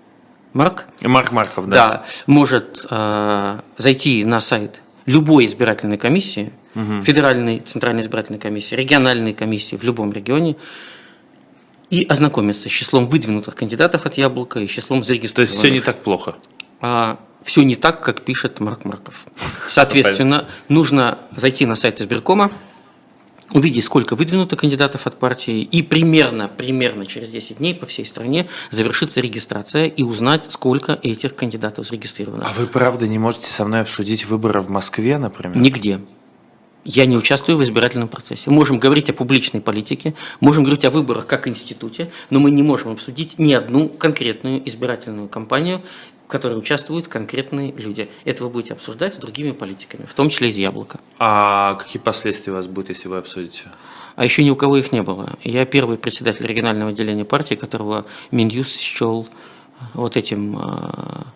[0.53, 0.85] Марк...
[1.03, 1.77] Марк Марков, да.
[1.77, 7.03] Да, может э, зайти на сайт любой избирательной комиссии, угу.
[7.03, 10.57] федеральной, центральной избирательной комиссии, региональной комиссии в любом регионе,
[11.95, 15.35] и ознакомиться с числом выдвинутых кандидатов от Яблока и числом зарегистрированных.
[15.35, 16.35] То есть все не так плохо?
[16.81, 19.27] А, все не так, как пишет Марк Марков.
[19.69, 22.51] Соответственно, нужно зайти на сайт избиркома,
[23.53, 28.49] увидеть, сколько выдвинуто кандидатов от партии, и примерно, примерно через 10 дней по всей стране
[28.73, 32.45] завершится регистрация и узнать, сколько этих кандидатов зарегистрировано.
[32.45, 35.57] А вы правда не можете со мной обсудить выборы в Москве, например?
[35.57, 36.01] Нигде.
[36.85, 38.51] Я не участвую в избирательном процессе.
[38.51, 42.93] Можем говорить о публичной политике, можем говорить о выборах как институте, но мы не можем
[42.93, 45.81] обсудить ни одну конкретную избирательную кампанию,
[46.27, 48.11] в которой участвуют конкретные люди.
[48.25, 51.01] Это вы будете обсуждать с другими политиками, в том числе из «Яблока».
[51.19, 53.65] А какие последствия у вас будут, если вы обсудите?
[54.17, 55.37] А еще ни у кого их не было.
[55.43, 59.27] Я первый председатель регионального отделения партии, которого Минюс счел
[59.95, 61.27] вот этим а,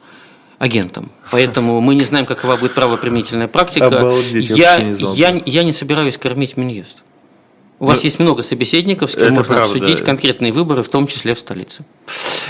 [0.59, 1.11] агентом.
[1.31, 3.87] Поэтому мы не знаем, какова будет правоприменительная практика.
[3.87, 6.99] Обалдеть, я, не я, я не собираюсь кормить Минюст.
[7.81, 9.62] У вас Ну, есть много собеседников, с кем можно правда.
[9.62, 11.85] обсудить конкретные выборы, в том числе в столице.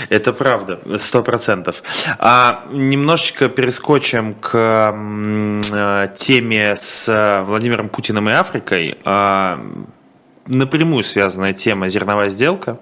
[0.09, 1.83] Это правда, сто процентов.
[2.17, 8.97] А немножечко перескочим к теме с Владимиром Путиным и Африкой.
[9.05, 9.63] А,
[10.47, 12.79] напрямую связанная тема зерновая сделка.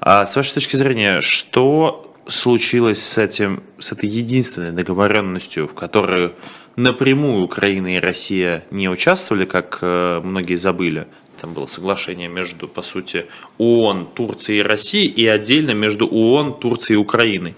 [0.00, 6.32] А, с вашей точки зрения, что случилось с этим, с этой единственной договоренностью, в которой
[6.76, 11.08] напрямую Украина и Россия не участвовали, как э, многие забыли?
[11.40, 13.26] Там было соглашение между, по сути,
[13.58, 17.54] ООН, Турцией и Россией, и отдельно между ООН, Турцией и Украиной.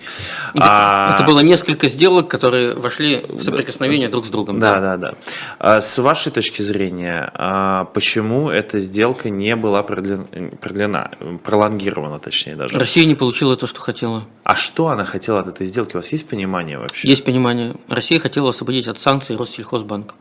[0.58, 4.60] А- Это было несколько сделок, которые вошли в соприкосновение друг с другом.
[4.60, 5.14] Да, да, да.
[5.58, 11.12] А С вашей точки зрения, а, почему эта сделка не была продлен- продлена,
[11.42, 12.78] пролонгирована, точнее даже?
[12.78, 14.24] Россия не получила то, что хотела.
[14.44, 15.96] А что она хотела от этой сделки?
[15.96, 17.08] У вас есть понимание вообще?
[17.08, 17.74] Есть понимание.
[17.88, 20.14] Россия хотела освободить от санкций Россельхозбанк.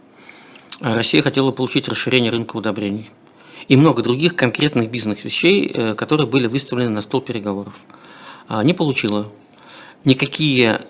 [0.82, 3.10] А Россия хотела получить расширение рынка удобрений.
[3.70, 7.76] И много других конкретных бизнес-вещей, э, которые были выставлены на стол переговоров.
[8.48, 9.32] А Не получила.
[10.04, 10.82] Никакие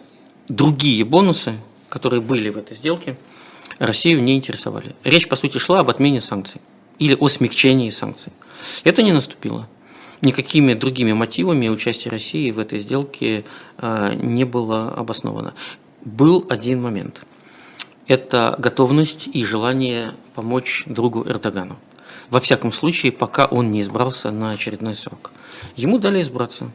[0.47, 1.55] другие бонусы,
[1.89, 3.17] которые были в этой сделке,
[3.79, 4.95] Россию не интересовали.
[5.03, 6.61] Речь, по сути, шла об отмене санкций
[6.99, 8.31] или о смягчении санкций.
[8.85, 9.67] Это не наступило.
[10.21, 13.43] Никакими другими мотивами участия России в этой сделке
[13.77, 15.53] э, не было обосновано.
[16.05, 17.21] Был один момент.
[18.07, 21.77] Это готовность и желание помочь другу Эрдогану.
[22.29, 25.31] Во всяком случае, пока он не избрался на очередной срок.
[25.75, 26.71] Ему дали избраться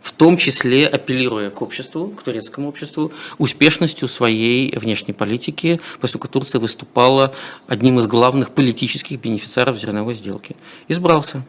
[0.00, 6.60] в том числе апеллируя к обществу, к турецкому обществу, успешностью своей внешней политики, поскольку Турция
[6.60, 7.34] выступала
[7.66, 10.56] одним из главных политических бенефициаров зерновой сделки.
[10.88, 11.42] Избрался.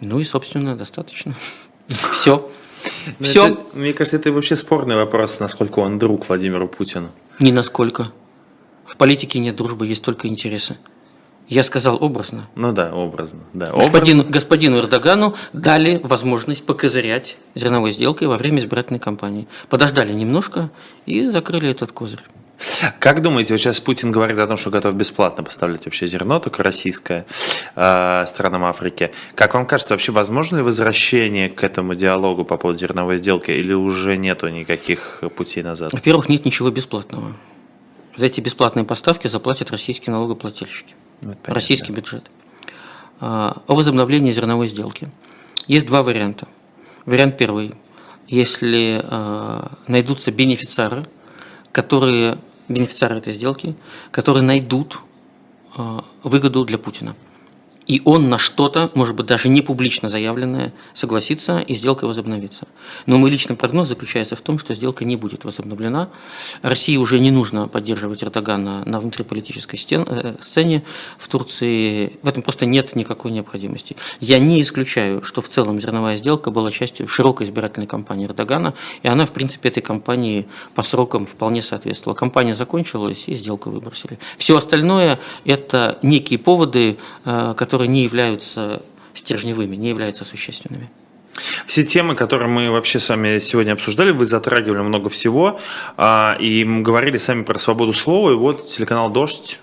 [0.00, 1.34] Ну и, собственно, достаточно.
[2.12, 2.50] Все.
[3.18, 3.46] Ну, Все.
[3.46, 7.10] это- мне кажется, это вообще спорный вопрос, насколько он друг Владимиру Путину.
[7.40, 8.12] Ни насколько.
[8.86, 10.76] В политике нет дружбы, есть только интересы.
[11.48, 12.48] Я сказал образно.
[12.54, 13.40] Ну да, образно.
[13.54, 19.48] Да, Господину, господину Эрдогану дали возможность покозырять зерновой сделкой во время избирательной кампании.
[19.68, 20.70] Подождали немножко
[21.06, 22.22] и закрыли этот козырь.
[22.98, 26.62] Как думаете, вот сейчас Путин говорит о том, что готов бесплатно поставлять вообще зерно, только
[26.62, 27.24] российское,
[27.76, 29.12] э, странам Африки.
[29.34, 33.72] Как вам кажется, вообще возможно ли возвращение к этому диалогу по поводу зерновой сделки или
[33.72, 35.92] уже нету никаких путей назад?
[35.92, 37.36] Во-первых, нет ничего бесплатного.
[38.16, 41.54] За эти бесплатные поставки заплатят российские налогоплательщики, Понятно.
[41.54, 42.30] российский бюджет.
[43.20, 45.08] А, О возобновлении зерновой сделки.
[45.66, 46.46] Есть два варианта.
[47.06, 47.74] Вариант первый.
[48.28, 51.06] Если а, найдутся бенефициары,
[51.72, 53.74] которые, бенефициары этой сделки,
[54.10, 55.00] которые найдут
[55.76, 57.16] а, выгоду для Путина.
[57.88, 62.68] И он на что-то, может быть, даже не публично заявленное, согласится, и сделка возобновится.
[63.06, 66.10] Но мой личный прогноз заключается в том, что сделка не будет возобновлена.
[66.60, 70.84] России уже не нужно поддерживать Эрдогана на внутриполитической стен- э, сцене
[71.16, 72.18] в Турции.
[72.22, 73.96] В этом просто нет никакой необходимости.
[74.20, 79.08] Я не исключаю, что в целом зерновая сделка была частью широкой избирательной кампании Эрдогана, и
[79.08, 82.14] она, в принципе, этой кампании по срокам вполне соответствовала.
[82.14, 84.18] Кампания закончилась, и сделку выбросили.
[84.36, 88.82] Все остальное– это некие поводы, э, которые не являются
[89.14, 90.90] стержневыми, не являются существенными.
[91.64, 95.60] Все темы, которые мы вообще с вами сегодня обсуждали, вы затрагивали много всего,
[95.96, 99.60] а, и говорили сами про свободу слова, и вот телеканал «Дождь»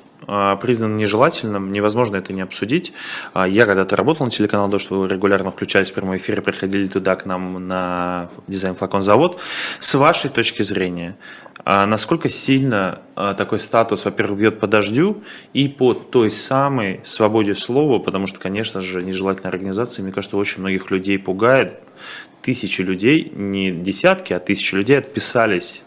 [0.61, 2.93] признан нежелательным, невозможно это не обсудить.
[3.33, 6.87] А, Я когда-то работал на телеканал «Дождь», вы регулярно включались в прямой эфир и приходили
[6.87, 9.39] туда к нам на дизайн-флакон-завод.
[9.79, 11.15] С вашей точки зрения,
[11.63, 15.23] а насколько сильно а, такой статус, во-первых, бьет по дождю
[15.53, 20.61] и по той самой свободе слова, потому что, конечно же, нежелательная организация, мне кажется, очень
[20.61, 21.79] многих людей пугает.
[22.41, 25.84] Тысячи людей, не десятки, а тысячи людей отписались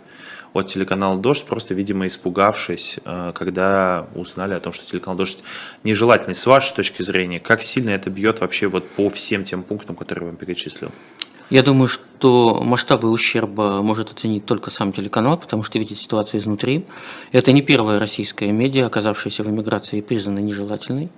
[0.61, 5.43] от телеканала «Дождь», просто, видимо, испугавшись, а, когда узнали о том, что телеканал «Дождь»
[5.85, 6.35] нежелательный.
[6.35, 10.25] С вашей точки зрения, как сильно это бьет вообще вот по всем тем пунктам, которые
[10.25, 10.91] я вам перечислил?
[11.51, 16.85] Я думаю, что масштабы ущерба может оценить только сам телеканал, потому что видит ситуацию изнутри.
[17.33, 21.09] Это не первая российская медиа, оказавшаяся в эмиграции и признанной нежелательной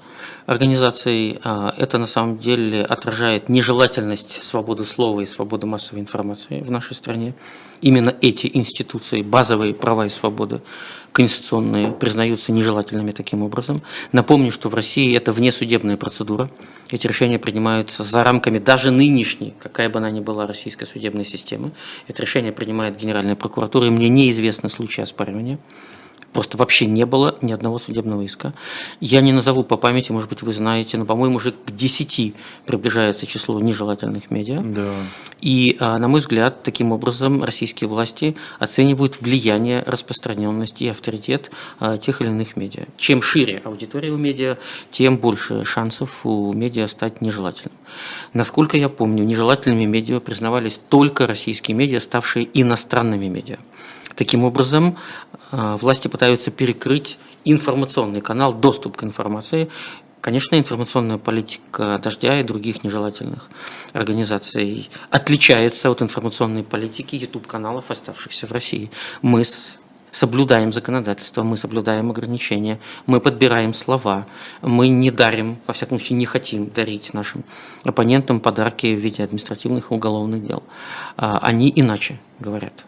[0.47, 1.41] организацией.
[1.43, 6.95] А, это на самом деле отражает нежелательность свободы слова и свободы массовой информации в нашей
[6.95, 7.35] стране.
[7.83, 10.61] Именно эти институции, базовые права и свободы,
[11.13, 13.83] конституционные, признаются нежелательными таким образом.
[14.13, 16.51] Напомню, что в России это внесудебная процедура.
[16.91, 21.73] Эти решения принимаются за рамками даже нынешней, какая бы она ни была, российской судебной системы.
[22.07, 25.59] Это решение принимает Генеральная прокуратура, и мне неизвестны случаи оспаривания
[26.33, 28.55] просто вообще не было ни одного судебного иска.
[29.01, 32.35] Я не назову по памяти, может быть, вы знаете, но, по-моему, уже к 10
[32.67, 34.61] приближается число нежелательных медиа.
[34.63, 34.93] Да.
[35.41, 41.99] И, а, на мой взгляд, таким образом российские власти оценивают влияние, распространенность и авторитет а,
[41.99, 42.85] тех или иных медиа.
[42.97, 44.59] Чем шире аудитория у медиа,
[44.91, 47.73] тем больше шансов у медиа стать нежелательным.
[48.35, 53.59] Насколько я помню, нежелательными медиа признавались только российские медиа, ставшие иностранными медиа.
[54.21, 54.99] Таким образом,
[55.51, 57.17] э, власти пытаются перекрыть
[57.47, 59.71] информационный канал, доступ к информации.
[60.21, 63.49] Конечно, информационная политика «Дождя» и других нежелательных
[63.95, 68.91] организаций отличается от информационной политики YouTube-каналов, оставшихся в России.
[69.23, 69.43] Мы
[70.13, 74.27] соблюдаем законодательство, мы соблюдаем ограничения, мы подбираем слова,
[74.61, 77.43] мы не дарим, во всяком случае не хотим дарить нашим
[77.85, 80.63] оппонентам подарки в виде административных и уголовных дел.
[81.17, 82.85] А, они иначе говорят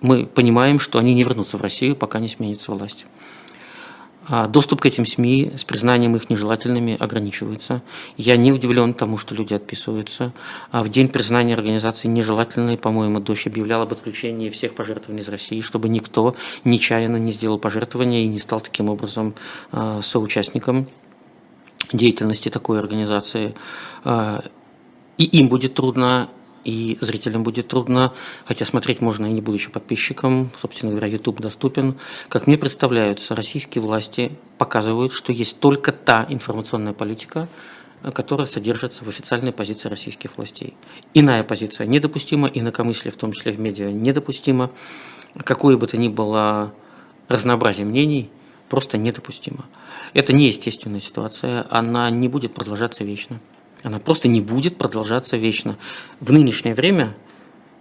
[0.00, 3.06] мы понимаем, что они не вернутся в Россию, пока не сменится власть.
[4.30, 7.82] А доступ к этим СМИ с признанием их нежелательными ограничивается.
[8.18, 10.34] Я не удивлен тому, что люди отписываются.
[10.70, 15.62] А в день признания организации нежелательной, по-моему, Дождь объявлял об отключении всех пожертвований из России,
[15.62, 19.34] чтобы никто нечаянно не сделал пожертвования и не стал таким образом
[19.72, 20.88] а, соучастником
[21.94, 23.54] деятельности такой организации.
[24.04, 24.44] А,
[25.16, 26.28] и им будет трудно,
[26.68, 28.12] и зрителям будет трудно,
[28.44, 31.96] хотя смотреть можно и не будучи подписчиком, собственно говоря, YouTube доступен.
[32.28, 37.48] Как мне представляются, российские власти показывают, что есть только та информационная политика,
[38.12, 40.74] которая содержится в официальной позиции российских властей.
[41.14, 44.70] Иная позиция недопустима, инакомыслие, в том числе в медиа, недопустимо.
[45.44, 46.74] Какое бы то ни было
[47.28, 48.30] разнообразие мнений,
[48.68, 49.64] просто недопустимо.
[50.12, 53.40] Это неестественная ситуация, она не будет продолжаться вечно.
[53.82, 55.78] Она просто не будет продолжаться вечно.
[56.20, 57.14] В нынешнее время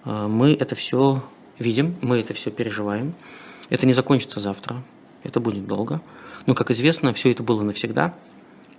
[0.05, 1.23] э, мы это все
[1.59, 3.13] видим, мы это все переживаем.
[3.69, 4.81] Это не закончится завтра,
[5.23, 6.01] это будет долго.
[6.45, 8.13] Но, как известно, все это было навсегда,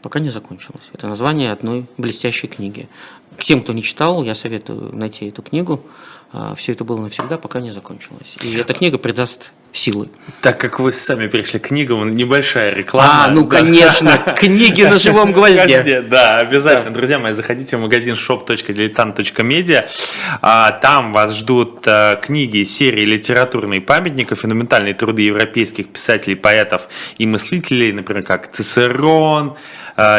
[0.01, 0.91] пока не закончилось.
[0.93, 2.89] Это название одной блестящей книги.
[3.37, 5.85] К тем, кто не читал, я советую найти эту книгу.
[6.31, 8.37] А, все это было навсегда, пока не закончилось.
[8.43, 10.09] И эта книга придаст силы.
[10.43, 13.25] Так как вы сами перешли к книгам, небольшая реклама.
[13.25, 13.59] А, ну да.
[13.59, 16.03] конечно, книги на живом гвозде.
[16.03, 16.93] Да, обязательно.
[16.93, 19.89] Друзья мои, заходите в магазин shop.diletant.media.
[20.43, 27.27] А, там вас ждут а, книги серии литературные памятники, фундаментальные труды европейских писателей, поэтов и
[27.27, 29.57] мыслителей, например, как Цицерон,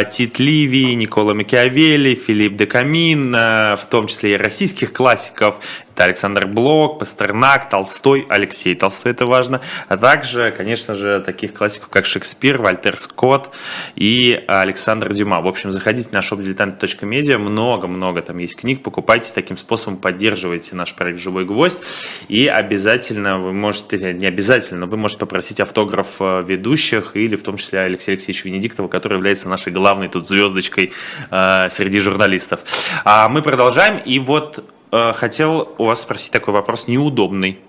[0.10, 5.60] Тит Ливий, Никола Макиавелли, Филипп де Камин, в том числе и российских классиков,
[6.00, 9.60] это Александр Блок, Пастернак, Толстой, Алексей Толстой, это важно.
[9.90, 13.50] А также, конечно же, таких классиков, как Шекспир, Вальтер Скотт
[13.96, 15.42] и Александр Дюма.
[15.42, 21.20] В общем, заходите на shopdilettant.media, много-много там есть книг, покупайте, таким способом поддерживайте наш проект
[21.20, 21.84] «Живой гвоздь».
[22.30, 27.58] И обязательно вы можете, не обязательно, вы можете попросить автограф э, ведущих или в том
[27.58, 30.92] числе Алексея Алексеевича Венедиктова, который является нашей главной тут звездочкой
[31.32, 32.62] э, среди журналистов.
[33.06, 33.98] А мы продолжаем.
[34.00, 37.60] И вот Э, хотел у вас спросить такой вопрос неудобный.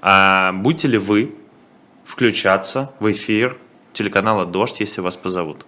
[0.00, 1.34] А будете ли вы
[2.04, 3.58] включаться в эфир
[3.92, 5.66] телеканала «Дождь», если вас позовут?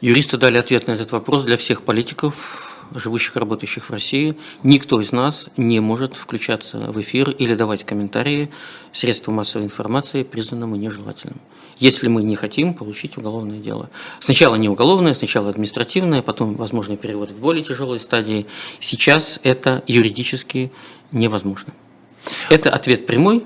[0.00, 4.36] Юристы дали ответ на этот вопрос для всех политиков, живущих работающих в России.
[4.62, 8.50] Никто из нас не может включаться в эфир или давать комментарии
[8.92, 11.40] средству массовой информации, признанному нежелательным
[11.78, 13.90] если мы не хотим получить уголовное дело.
[14.20, 18.46] Сначала не уголовное, сначала административное, потом возможный перевод в более тяжелой стадии.
[18.80, 20.72] Сейчас это юридически
[21.12, 21.74] невозможно.
[22.48, 23.44] Это ответ прямой,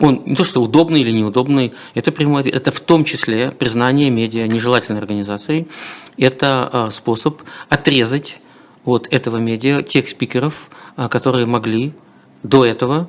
[0.00, 2.54] он не то, что удобный или неудобный, это прямой ответ.
[2.54, 5.68] Это в том числе признание медиа нежелательной организацией.
[6.16, 8.38] Это а, способ отрезать
[8.84, 11.92] от этого медиа тех спикеров, а, которые могли
[12.42, 13.08] до этого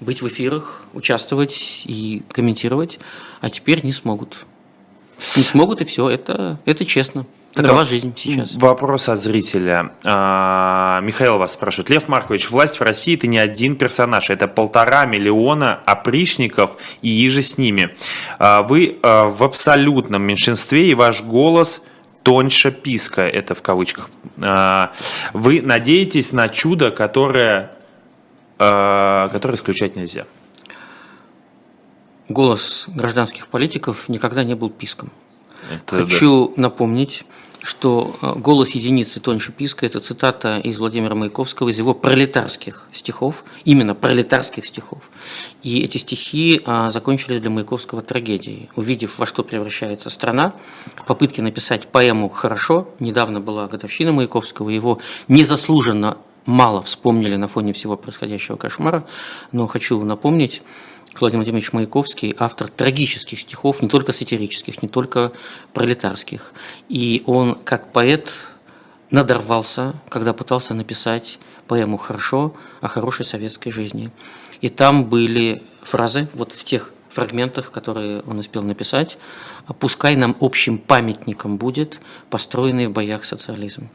[0.00, 2.98] быть в эфирах, участвовать и комментировать,
[3.40, 4.46] а теперь не смогут.
[5.36, 7.26] Не смогут, и все, это, это честно.
[7.52, 7.84] Такова да.
[7.84, 8.54] жизнь сейчас.
[8.54, 9.90] Вопрос от зрителя.
[10.04, 11.90] А, Михаил вас спрашивает.
[11.90, 16.70] Лев Маркович, власть в России– это не один персонаж, это полтора миллиона опричников
[17.02, 17.90] и еже с ними.
[18.38, 21.82] А, вы а, в абсолютном меньшинстве, и ваш голос
[22.22, 24.10] тоньше писка, это в кавычках.
[25.32, 27.72] Вы надеетесь на чудо, которое
[28.60, 30.26] э, который исключать нельзя.
[32.28, 35.10] Голос гражданских политиков никогда не был писком.
[35.68, 36.62] Это Хочу да.
[36.62, 37.24] напомнить,
[37.62, 43.44] что э, «Голос единицы тоньше писка»– это цитата из Владимира Маяковского, из его пролетарских стихов,
[43.64, 45.10] именно пролетарских стихов.
[45.62, 48.70] И эти стихи а, закончились для Маяковского трагедией.
[48.76, 50.54] Увидев, во что превращается страна,
[50.94, 57.72] в попытке написать поэму «Хорошо», недавно была годовщина Маяковского, его незаслуженно мало вспомнили на фоне
[57.72, 59.06] всего происходящего кошмара,
[59.52, 60.62] но хочу напомнить,
[61.18, 65.32] Владимир Владимирович Маяковский– автор трагических стихов, не только сатирических, не только
[65.72, 66.52] пролетарских.
[66.88, 68.32] И он, как поэт,
[69.10, 74.10] надорвался, когда пытался написать поэму «Хорошо» о хорошей советской жизни.
[74.60, 79.18] И там были фразы, вот в тех фрагментах, которые он успел написать,
[79.80, 82.00] «Пускай нам общим памятником будет
[82.30, 83.88] построенный в боях социализм».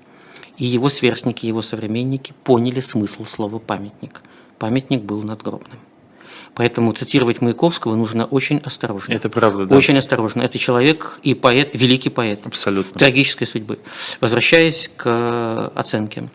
[0.58, 4.22] И его сверстники, его современники поняли смысл слова «памятник».
[4.60, 5.80] Памятник был надгробным.
[6.56, 9.14] Поэтому цитировать Маяковского нужно очень осторожно.
[9.14, 9.76] Это правда, да.
[9.76, 10.42] Очень осторожно.
[10.42, 12.46] Это человек и поэт, великий поэт.
[12.46, 12.98] Абсолютно.
[12.98, 13.78] Трагической судьбы.
[14.22, 16.30] Возвращаясь к оценке.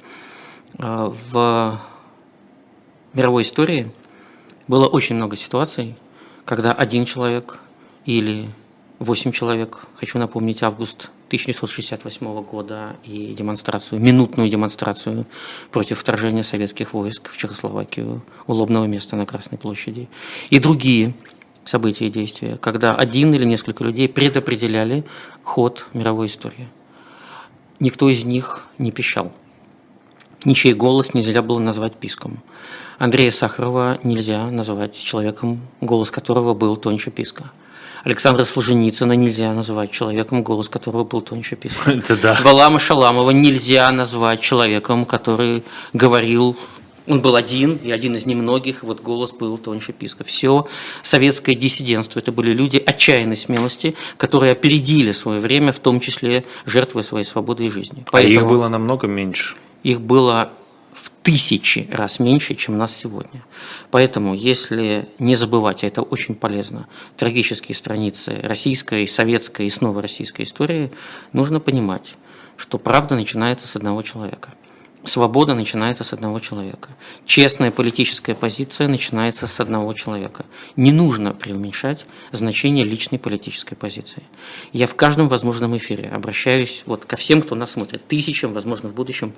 [0.79, 1.81] А, в
[3.15, 3.91] мировой истории
[4.69, 5.97] было очень много ситуаций,
[6.45, 7.59] когда один человек
[8.05, 8.51] или
[9.01, 15.27] восемь человек, хочу напомнить, август 1968 года и демонстрацию, минутную демонстрацию
[15.73, 20.09] против вторжения советских войск в Чехословакию у лобного места на Красной площади.
[20.51, 21.15] И другие
[21.65, 25.05] события и действия, когда один или несколько людей предопределяли
[25.43, 26.69] ход мировой истории.
[27.81, 29.33] Никто из них не пищал.
[30.45, 32.43] Ничей голос нельзя было назвать писком.
[32.99, 37.51] Андрея Сахарова нельзя назвать человеком, голос которого был тоньше писка.
[38.05, 41.91] Александра Солженицына нельзя назвать человеком, голос которого был тоньше писка.
[41.93, 42.41] Это да.
[42.43, 46.57] Валама Шаламова нельзя назвать человеком, который говорил
[47.07, 50.23] он был один, и один из немногих, вот голос был тоньше писка.
[50.23, 50.69] Все
[51.03, 57.03] советское диссидентство, это были люди отчаянной смелости, которые опередили свое время, в том числе жертвуя
[57.03, 58.05] своей свободы и жизни.
[58.13, 59.57] Поэтому а их было намного меньше.
[59.83, 60.53] Их было
[61.23, 63.45] тысячи раз меньше, чем нас сегодня.
[63.91, 70.43] Поэтому, если не забывать, а это очень полезно, трагические страницы российской, советской и снова российской
[70.43, 70.91] истории,
[71.33, 72.15] нужно понимать,
[72.57, 74.55] что правда начинается с одного человека.
[75.03, 76.91] Свобода начинается с одного человека.
[77.25, 80.45] Честная политическая позиция начинается с одного человека.
[80.77, 84.23] Не нужно преуменьшать значение личной политической позиции.
[84.75, 88.95] Я в каждом возможном эфире обращаюсь вот ко всем, кто нас смотрит, тысячам, возможно, в
[88.95, 89.33] будущем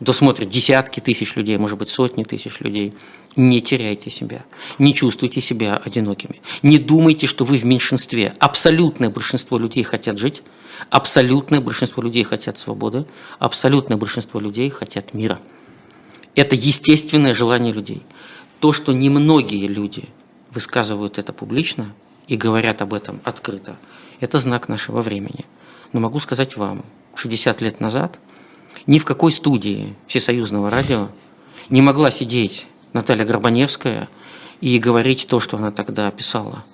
[0.00, 2.92] досмотрят десятки тысяч людей, может быть, сотни тысяч людей.
[3.36, 4.44] Не теряйте себя,
[4.80, 6.40] не чувствуйте себя одинокими.
[6.62, 8.34] Не думайте, что вы в меньшинстве.
[8.40, 10.42] Абсолютное большинство людей хотят жить,
[10.90, 13.06] Абсолютное большинство людей хотят свободы,
[13.38, 15.40] абсолютное большинство людей хотят мира.
[16.34, 18.02] Это естественное желание людей.
[18.60, 20.08] То, что немногие люди
[20.50, 21.92] высказывают это публично
[22.28, 23.76] и говорят об этом открыто,
[24.20, 25.44] это знак нашего времени.
[25.92, 28.18] Но могу сказать вам, 60 лет назад
[28.86, 31.08] ни в какой студии Всесоюзного радио
[31.68, 34.08] не могла сидеть Наталья Горбаневская
[34.60, 36.64] и говорить то, что она тогда писала–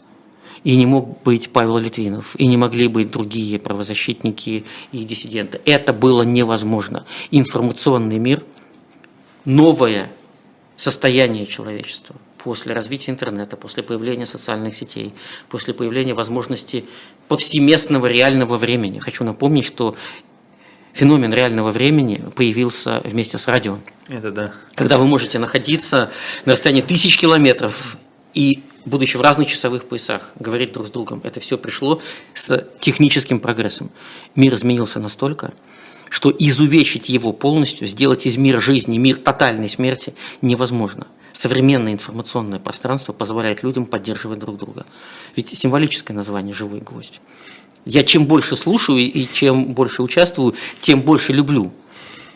[0.64, 5.60] и не мог быть Павел Литвинов, и не могли быть другие правозащитники и диссиденты.
[5.64, 7.06] Это было невозможно.
[7.30, 8.42] Информационный мир,
[9.44, 10.10] новое
[10.76, 15.12] состояние человечества после развития интернета, после появления социальных сетей,
[15.48, 16.86] после появления возможности
[17.28, 18.98] повсеместного реального времени.
[18.98, 19.94] Хочу напомнить, что
[20.92, 23.78] феномен реального времени появился вместе с радио.
[24.08, 24.52] Это да.
[24.74, 26.10] Когда вы можете находиться
[26.44, 27.96] на расстоянии тысяч километров
[28.34, 31.20] и будучи в разных часовых поясах, говорить друг с другом.
[31.24, 32.00] Это все пришло
[32.34, 33.90] с техническим прогрессом.
[34.34, 35.52] Мир изменился настолько,
[36.08, 41.06] что изувечить его полностью, сделать из мира жизни мир тотальной смерти невозможно.
[41.32, 44.84] Современное информационное пространство позволяет людям поддерживать друг друга.
[45.36, 47.20] Ведь символическое название «живой гвоздь».
[47.86, 51.72] Я чем больше слушаю и чем больше участвую, тем больше люблю.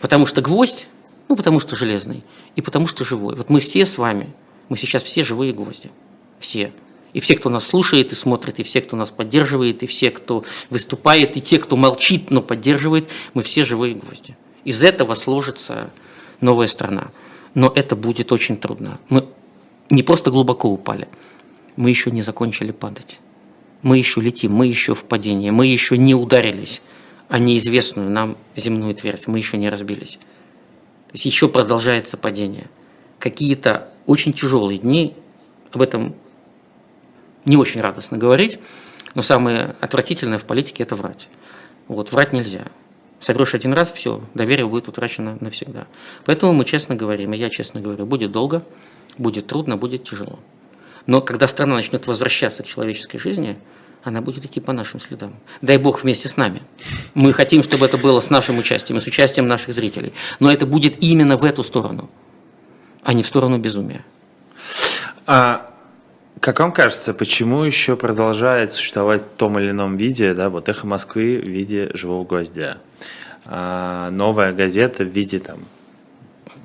[0.01, 0.86] Потому что гвоздь,
[1.28, 2.22] ну потому что железный,
[2.57, 3.34] и потому что живой.
[3.34, 4.32] Вот мы все с вами,
[4.68, 5.90] мы сейчас все живые гвозди
[6.45, 6.72] все.
[7.14, 10.45] И все, кто нас слушает и смотрит, и все, кто нас поддерживает, и все, кто
[10.68, 14.36] выступает, и те, кто молчит, но поддерживает, мы все живые гвозди.
[14.64, 15.90] Из этого сложится
[16.40, 17.12] новая страна.
[17.55, 18.99] Но это будет очень трудно.
[19.09, 19.26] Мы
[19.88, 21.09] не просто глубоко упали,
[21.76, 23.20] мы еще не закончили падать.
[23.82, 26.82] Мы еще летим, мы еще в падении, мы еще не ударились
[27.28, 30.18] о неизвестную нам земную твердь, мы еще не разбились.
[31.09, 32.66] То есть еще продолжается падение.
[33.18, 35.14] Какие-то очень тяжелые дни,
[35.72, 36.14] об этом
[37.45, 38.59] не очень радостно говорить,
[39.14, 41.28] но самое отвратительное в политике– это врать.
[41.88, 42.66] Вот, врать нельзя.
[43.20, 45.86] Соврешь один раз, все, доверие будет утрачено навсегда.
[46.24, 48.62] Поэтому мы честно говорим, и я честно говорю, будет долго,
[49.18, 50.38] Будет трудно, будет тяжело.
[51.07, 53.57] Но когда страна начнет возвращаться к человеческой жизни,
[54.03, 55.36] она будет идти по нашим следам.
[55.62, 56.62] Дай Бог вместе с нами.
[57.14, 60.12] Мы хотим, чтобы это было с нашим участием и с участием наших зрителей.
[60.40, 62.11] Но это будет именно в эту сторону,
[63.03, 64.05] а не в сторону безумия.
[65.26, 65.74] А
[66.41, 70.87] как вам кажется, почему еще продолжает существовать в том или ином виде, да, вот «Эхо
[70.87, 72.78] Москвы» в виде живого гвоздя,
[73.45, 75.61] а новая газета в виде там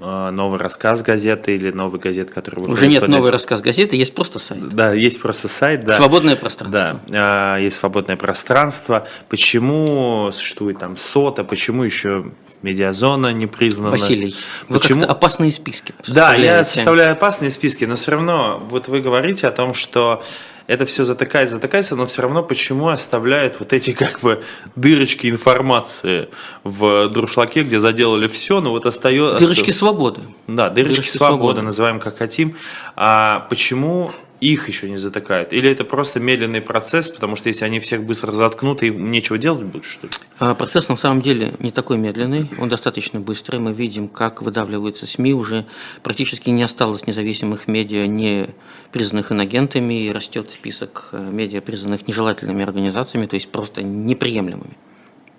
[0.02, 3.10] а, новый рассказ газеты или новый газет, который Уже нет под...
[3.10, 4.70] новый рассказ газеты, есть просто сайт.
[4.70, 5.94] Да, есть просто сайт, да.
[5.94, 7.02] Свободное пространство.
[7.08, 9.08] Да, есть свободное пространство.
[9.28, 12.26] Почему существует там сота, почему еще
[12.62, 13.92] медиазона не признана.
[13.92, 14.36] Василий,
[14.68, 15.04] вы Почему?
[15.04, 19.74] опасные списки Да, я составляю опасные списки, но все равно, вот вы говорите о том,
[19.74, 20.24] что
[20.70, 24.44] это все затыкается, затыкается, но все равно почему оставляет вот эти как бы
[24.76, 26.30] дырочки информации
[26.64, 29.40] в друшлаке, где заделали все, но вот остается...
[29.40, 30.22] Дырочки свободы.
[30.46, 32.56] Да, дырочки, дырочки свободы, свободы, называем как хотим.
[32.96, 35.54] А почему их еще не затыкают?
[35.54, 39.66] Или это просто медленный процесс, потому что если они всех быстро заткнут, им нечего делать
[39.66, 40.14] будет, что ли?
[40.40, 43.60] А, процесс на самом деле не такой медленный, он достаточно быстрый.
[43.60, 45.66] Мы видим, как выдавливаются СМИ, уже
[46.04, 48.50] практически не осталось независимых медиа, не
[48.92, 54.78] признанных инагентами, и растет список э, медиа, признанных нежелательными организациями, то есть просто неприемлемыми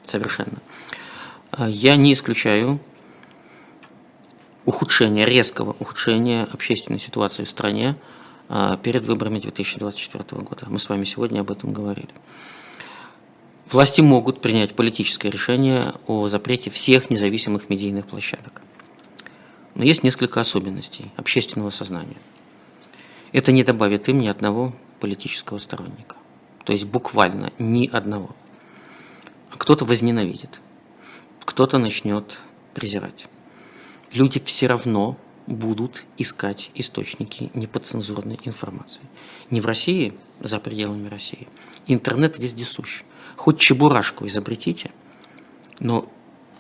[0.05, 0.59] совершенно.
[1.53, 2.81] А, я не исключаю
[4.65, 7.97] ухудшения, резкого ухудшения общественной ситуации в стране,
[8.83, 10.67] перед выборами 2024 года.
[10.69, 12.11] Мы с вами сегодня об этом говорили.
[13.71, 18.63] Власти могут принять политическое решение о запрете всех независимых медийных площадок.
[19.77, 22.17] Но есть несколько особенностей общественного сознания.
[23.33, 26.17] Это не добавит им ни одного политического сторонника.
[26.65, 28.35] То есть буквально ни одного.
[29.51, 30.61] Кто-то возненавидит,
[31.45, 32.39] кто-то начнет
[32.75, 33.29] презирать.
[34.13, 35.17] Люди все равно
[35.47, 39.03] будут искать источники неподцензурной информации.
[39.51, 41.49] Не в России, за пределами России.
[41.87, 43.03] Интернет вездесущ.
[43.37, 44.91] Хоть чебурашку изобретите,
[45.79, 46.11] но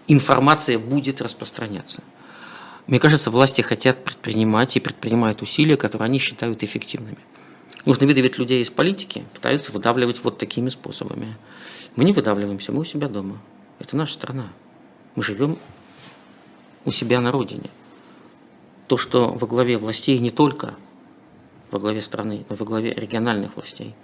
[0.09, 2.03] информация будет распространяться.
[2.87, 7.19] Мне кажется, власти хотят предпринимать и предпринимают усилия, которые они считают эффективными.
[7.85, 11.37] Нужно выдавить людей из политики, пытаются выдавливать вот такими способами.
[11.97, 13.41] Мы не выдавливаемся, мы у себя дома.
[13.79, 14.49] Это наша страна.
[15.15, 15.59] Мы живем
[16.85, 17.71] у себя на родине
[18.91, 20.75] то, что во главе властей не только
[21.71, 23.95] во главе страны, но во главе региональных властей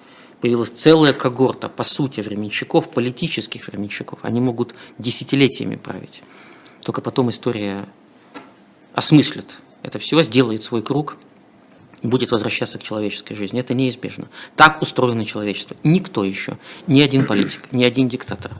[0.40, 4.20] появилась целая когорта, по сути, временщиков, политических временщиков.
[4.22, 6.22] Они могут десятилетиями править.
[6.84, 7.84] Только потом история
[8.92, 11.16] осмыслит это все, сделает свой круг
[12.02, 13.58] и будет возвращаться к человеческой жизни.
[13.58, 14.28] Это неизбежно.
[14.54, 15.76] Так устроено человечество.
[15.82, 18.52] Никто еще, ни один политик, ни один диктатор,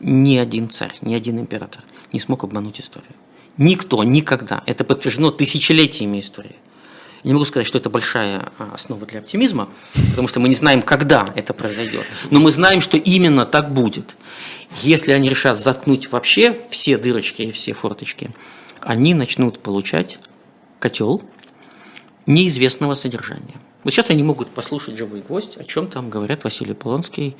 [0.00, 3.12] ни один царь, ни один император не смог обмануть историю.
[3.56, 4.62] Никто никогда.
[4.66, 6.56] Это подтверждено тысячелетиями истории.
[7.22, 9.68] Я не могу сказать, что это большая а, основа для оптимизма,
[10.10, 12.04] потому что мы не знаем, когда это произойдет.
[12.30, 14.16] Но мы знаем, что именно так будет.
[14.82, 18.30] Если они решат заткнуть вообще все дырочки и все форточки,
[18.80, 20.18] они начнут получать
[20.80, 21.22] котел
[22.26, 23.54] неизвестного содержания.
[23.84, 27.36] Вот сейчас они могут послушать «Живой гвоздь», о чем там говорят Василий Полонский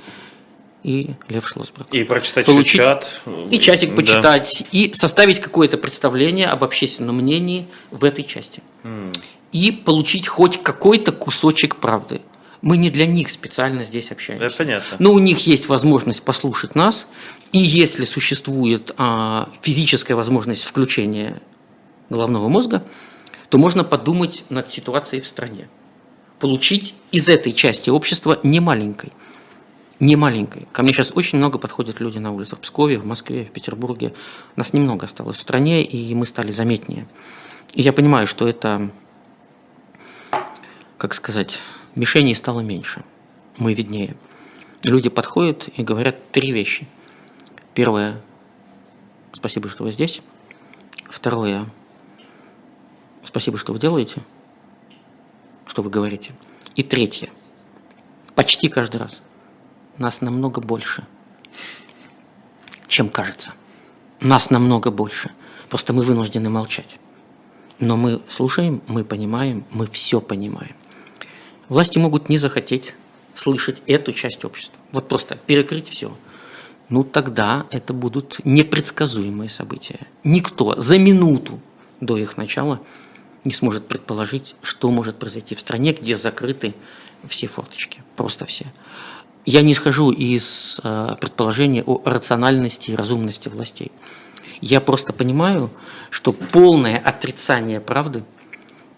[0.85, 1.89] и Лев Шлосберг.
[1.93, 3.07] И прочитать Получить, чат.
[3.51, 4.79] И чатик почитать, да.
[4.79, 8.63] и составить какое-то представление об общественном мнении в этой части.
[8.85, 9.17] Mm.
[9.53, 12.21] И получить хоть какой-то кусочек правды.
[12.61, 14.49] Мы не для них специально здесь общаемся.
[14.49, 14.97] Да, понятно.
[14.99, 17.07] Но у них есть возможность послушать нас,
[17.53, 21.41] и если существует а, физическая возможность включения
[22.11, 22.85] головного мозга,
[23.49, 25.69] то можно подумать над ситуацией в стране.
[26.41, 29.13] Получить из этой части общества немаленькой–
[30.01, 30.67] не маленькой.
[30.73, 34.15] Ко мне сейчас очень много подходят люди на улицах в Пскове, в Москве, в Петербурге.
[34.57, 37.07] Нас немного осталось в стране, и мы стали заметнее.
[37.75, 38.91] И я понимаю, что это,
[40.99, 41.61] как сказать,
[41.95, 43.05] мишеней стало меньше.
[43.57, 44.17] Мы виднее.
[44.83, 46.87] Люди подходят и говорят три вещи.
[47.73, 48.21] Первое–
[49.33, 50.21] спасибо, что вы здесь.
[51.09, 51.67] Второе–
[53.25, 54.23] спасибо, что вы делаете,
[55.67, 56.33] что вы говорите.
[56.75, 57.31] И третье–
[58.35, 59.23] почти каждый раз–
[59.99, 61.05] нас намного больше,
[62.87, 63.53] чем кажется.
[64.21, 65.31] Нас намного больше.
[65.69, 66.99] Просто мы вынуждены молчать.
[67.79, 70.77] Но мы слушаем, мы понимаем, мы все понимаем.
[71.69, 72.95] Власти могут не захотеть
[73.35, 74.79] слышать эту часть общества.
[74.93, 76.17] Вот просто перекрыть все.
[76.89, 80.01] Ну тогда это будут непредсказуемые события.
[80.23, 81.61] Никто за минуту
[82.01, 82.81] до их начала
[83.45, 86.75] не сможет предположить, что может произойти в стране, где закрыты
[87.27, 88.03] все форточки.
[88.17, 88.67] Просто все.
[89.47, 93.93] Я не исхожу из э, предположения о рациональности и разумности властей.
[94.61, 95.71] Я просто понимаю,
[96.11, 98.25] что полное отрицание правды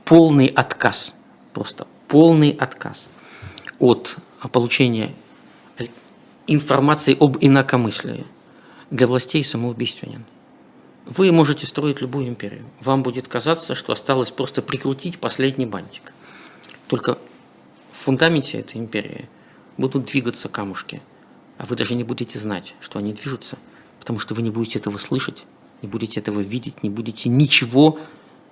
[0.06, 1.14] полный отказ,
[1.52, 3.08] просто полный отказ
[3.80, 4.16] от
[4.52, 5.12] получения
[6.46, 8.24] информации об инакомыслии
[8.90, 10.24] для властей самоубийственен.
[11.06, 12.64] Вы можете строить любую империю.
[12.80, 16.12] Вам будет казаться, что осталось просто прикрутить последний бантик.
[16.86, 17.18] Только
[17.90, 19.28] в фундаменте этой империи
[19.78, 21.02] будут двигаться камушки,
[21.58, 23.58] а вы даже не будете знать, что они движутся,
[23.98, 25.44] потому что вы не будете этого слышать,
[25.82, 27.98] не будете этого видеть, не будете ничего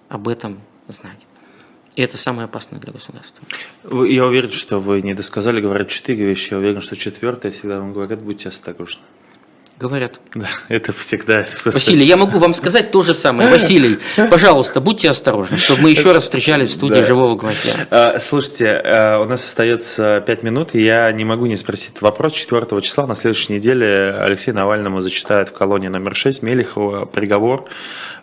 [0.09, 1.27] об этом знать.
[1.97, 3.47] И это самое опасное для государства.
[4.05, 6.53] Я уверен, что вы не досказали, говорят четыре вещи.
[6.53, 9.03] Я уверен, что четвертое всегда вам говорят, будьте осторожны.
[9.77, 10.21] Говорят.
[10.37, 11.41] Да, это всегда.
[11.41, 11.81] Это просто...
[11.81, 13.51] Василий, я могу вам сказать то же самое.
[13.51, 13.99] Василий,
[14.31, 17.03] пожалуйста, будьте осторожны, чтобы мы еще раз встречались в студии да.
[17.03, 17.73] «Живого гвоздя».
[17.91, 22.35] А, слушайте, а, у нас остается пять минут, и я не могу не спросить вопрос.
[22.35, 27.65] 4 числа на следующей неделе Алексей Навальному зачитают в колонии номер 6 Мелихова приговор.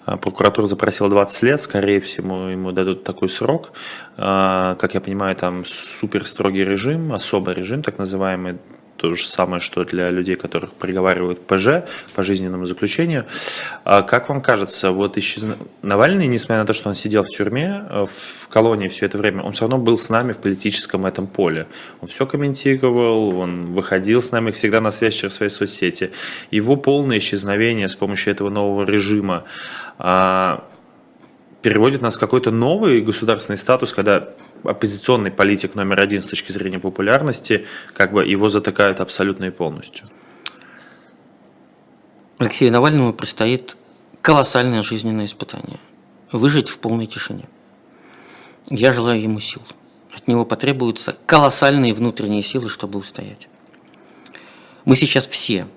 [0.06, 3.74] А, прокуратура запросила 20 лет, скорее всего, ему дадут такой срок.
[4.16, 8.58] Как я понимаю, там супер строгий режим, особый режим, так называемый,
[9.02, 13.26] то же самое, что для людей, которых приговаривают к ПЖ, по жизненному заключению.
[13.84, 15.44] А как вам кажется, вот исчез...
[15.82, 19.42] Навальный, несмотря на то, что он сидел в тюрьме, э, в колонии все это время,
[19.42, 21.66] он все равно был с нами в политическом этом поле.
[22.00, 26.12] Он все комментировал, он выходил с нами всегда на связь через свои соцсети.
[26.52, 29.46] Его полное исчезновение с помощью этого нового режима
[29.98, 30.64] а,
[31.62, 34.30] переводит нас в какой-то новый государственный статус, когда
[34.64, 40.08] оппозиционный политик номер один с точки зрения популярности, как бы его затыкают абсолютно и полностью.
[42.38, 43.78] Алексею Навальному предстоит
[44.22, 45.78] колоссальное жизненное испытание.
[46.32, 47.46] Выжить в полной тишине.
[48.70, 49.62] Я желаю ему сил.
[50.16, 53.48] От него потребуются колоссальные внутренние силы, чтобы устоять.
[54.86, 55.68] Мы сейчас все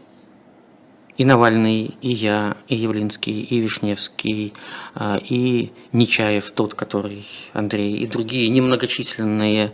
[1.16, 4.52] и Навальный, и я, и Явлинский, и Вишневский,
[4.94, 9.72] а, и Нечаев, тот, который Андрей, и другие немногочисленные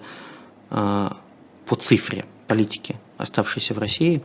[0.70, 1.16] а,
[1.66, 4.22] по цифре политики, оставшиеся в России,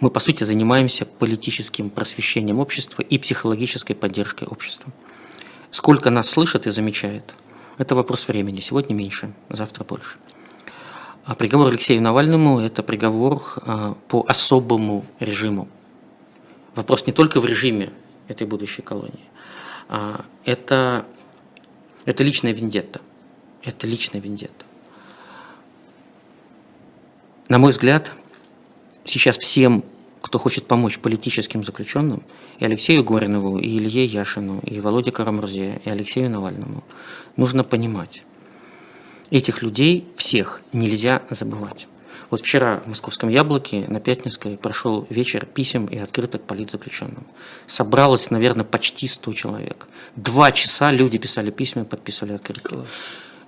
[0.00, 4.92] мы, по сути, занимаемся политическим просвещением общества и психологической поддержкой общества.
[5.70, 7.34] Сколько нас слышат и замечает,
[7.78, 8.60] это вопрос времени.
[8.60, 10.18] Сегодня меньше, завтра больше.
[11.24, 13.40] А приговор Алексею Навальному– это приговор
[14.08, 15.68] по особому режиму
[16.74, 17.92] вопрос не только в режиме
[18.28, 19.28] этой будущей колонии,
[19.88, 21.06] а это,
[22.04, 23.00] это личная вендетта.
[23.62, 24.64] Это личная вендетта.
[27.48, 28.12] На мой взгляд,
[29.04, 29.84] сейчас всем,
[30.20, 32.22] кто хочет помочь политическим заключенным,
[32.58, 36.84] и Алексею Горинову, и Илье Яшину, и Володе Карамурзе, и Алексею Навальному,
[37.36, 38.22] нужно понимать,
[39.30, 41.86] этих людей всех нельзя забывать.
[42.30, 47.26] Вот вчера в Московском Яблоке на Пятницкой прошел вечер писем и открыток политзаключенным.
[47.66, 49.86] Собралось, наверное, почти 100 человек.
[50.16, 52.76] Два часа люди писали письма, подписывали открытки.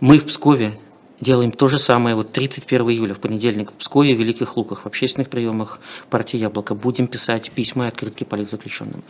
[0.01, 0.79] Мы в Пскове
[1.21, 2.15] делаем то же самое.
[2.15, 6.75] Вот 31 июля, в понедельник, в Пскове, в Великих Луках, в общественных приемах партии «Яблоко»
[6.75, 9.03] будем писать письма и открытки политзаключенным.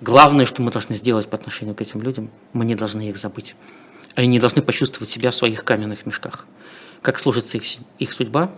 [0.00, 3.56] Главное, что мы должны сделать по отношению к этим людям, мы не должны их забыть.
[4.14, 6.46] Они не должны почувствовать себя в своих каменных мешках.
[7.02, 7.64] Как сложится их,
[7.98, 8.50] их судьба,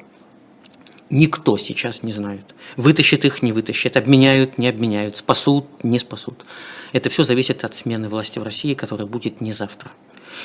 [1.11, 2.54] никто сейчас не знает.
[2.76, 6.44] Вытащит их, не вытащит, обменяют, не обменяют, спасут, не спасут.
[6.92, 9.90] Это все зависит от смены власти в России, которая будет не завтра.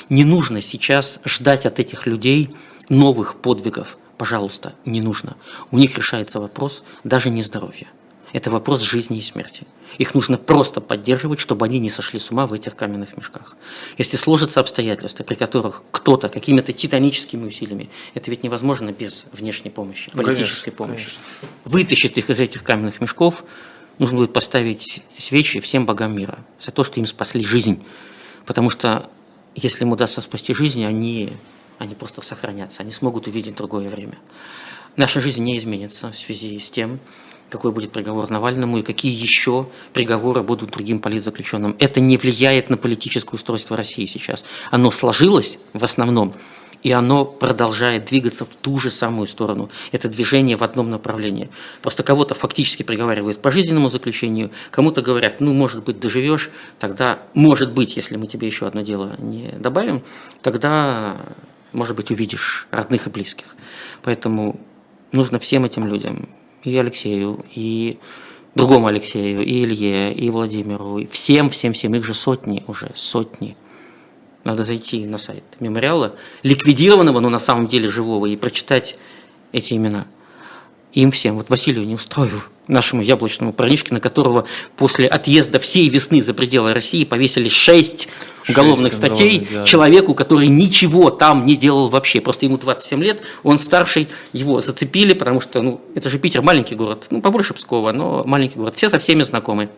[0.08, 2.50] Не нужно сейчас ждать от этих людей
[2.88, 3.96] новых подвигов.
[4.18, 5.36] Пожалуйста, не нужно.
[5.70, 7.86] У них решается вопрос даже не здоровья.
[8.32, 9.66] Это вопрос жизни и смерти.
[9.98, 13.56] Их нужно просто поддерживать, чтобы они не сошли с ума в этих каменных мешках.
[13.98, 20.10] Если сложатся обстоятельства, при которых кто-то какими-то титаническими усилиями, это ведь невозможно без внешней помощи,
[20.12, 21.22] ну, политической конечно, помощи, конечно.
[21.64, 23.44] вытащит их из этих каменных мешков,
[23.98, 27.82] нужно будет поставить свечи всем богам мира за то, что им спасли жизнь.
[28.44, 29.10] Потому что
[29.54, 31.32] если им удастся спасти жизнь, они,
[31.78, 34.18] они просто сохранятся, они смогут увидеть другое время.
[34.96, 37.00] Наша жизнь не изменится в связи с тем,
[37.50, 41.76] какой будет приговор Навальному и какие еще приговоры будут другим политзаключенным.
[41.78, 44.44] Это не влияет на политическое устройство России сейчас.
[44.70, 46.34] Оно сложилось в основном,
[46.82, 49.70] и оно продолжает двигаться в ту же самую сторону.
[49.92, 51.50] Это движение в одном направлении.
[51.82, 57.72] Просто кого-то фактически приговаривают по жизненному заключению, кому-то говорят, ну, может быть, доживешь, тогда, может
[57.72, 60.02] быть, если мы тебе еще одно дело не добавим,
[60.42, 61.16] тогда,
[61.72, 63.56] может быть, увидишь родных и близких.
[64.02, 64.60] Поэтому
[65.12, 66.28] нужно всем этим людям
[66.70, 67.98] и Алексею, и
[68.54, 73.56] другому Алексею, и Илье, и Владимиру, и всем, всем, всем, их же сотни уже, сотни.
[74.44, 78.96] Надо зайти на сайт мемориала, ликвидированного, но на самом деле живого, и прочитать
[79.52, 80.06] эти имена.
[80.92, 84.46] Им всем, вот Василию не устроил нашему яблочному парнишке, на которого
[84.76, 88.08] после отъезда всей весны за пределы России повесили шесть
[88.48, 89.64] уголовных статей да.
[89.64, 92.20] человеку, который ничего там не делал вообще.
[92.20, 96.74] Просто ему 27 лет, он старший, его зацепили, потому что, ну, это же Питер, маленький
[96.74, 98.76] город, ну, побольше Пскова, но маленький город.
[98.76, 99.68] Все со всеми знакомы.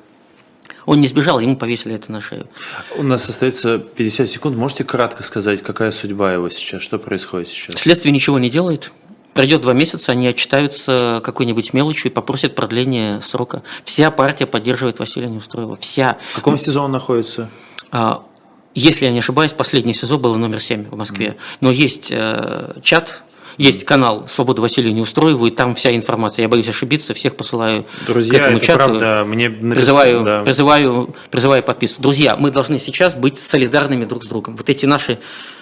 [0.86, 2.46] Он не сбежал, ему повесили это на шею.
[2.96, 4.56] У нас остается 50 секунд.
[4.56, 6.80] Можете кратко сказать, какая судьба его сейчас?
[6.80, 7.74] Что происходит сейчас?
[7.78, 8.90] Следствие ничего не делает.
[9.34, 13.62] Пройдет два месяца, они отчитаются какой-нибудь мелочью и попросят продление срока.
[13.84, 15.76] Вся партия поддерживает Василия Неустроева.
[15.76, 16.18] Вся.
[16.32, 17.48] В каком СИЗО он находится?
[17.92, 18.24] А,
[18.74, 21.36] если я не ошибаюсь, последний СИЗО было номер 7 в Москве.
[21.60, 23.22] Но есть э, чат,
[23.58, 26.44] есть канал «Свобода Василию Неустроеву», и там вся информация.
[26.44, 28.78] Я боюсь ошибиться, всех посылаю Друзья, к этому это чату.
[28.78, 30.42] правда, мне написано, призываю, да.
[30.42, 32.02] призываю, призываю подписываться.
[32.02, 34.54] Друзья, мы должны сейчас быть солидарными друг с другом.
[34.54, 35.18] Вот эти наши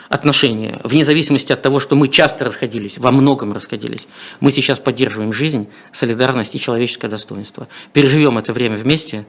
[0.08, 4.06] отношения, вне зависимости от того, что мы часто расходились, во многом расходились,
[4.40, 7.68] мы сейчас поддерживаем жизнь, солидарность и человеческое достоинство.
[7.92, 9.26] Переживем это время вместе,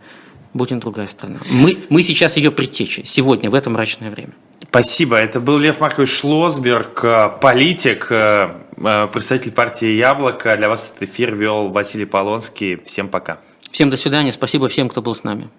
[0.54, 1.40] будем другая страна.
[1.50, 4.34] Мы, мы сейчас ее предтечи, сегодня, в это мрачное время.
[4.70, 5.16] Спасибо.
[5.18, 10.56] Это был Лев Маркович Шлосберг, э, политик, э, э, представитель партии «Яблоко».
[10.58, 12.76] Для вас этот эфир вел Василий Полонский.
[12.84, 13.40] Всем пока.
[13.72, 14.32] Всем до свидания.
[14.32, 15.50] Спасибо всем, кто был с нами.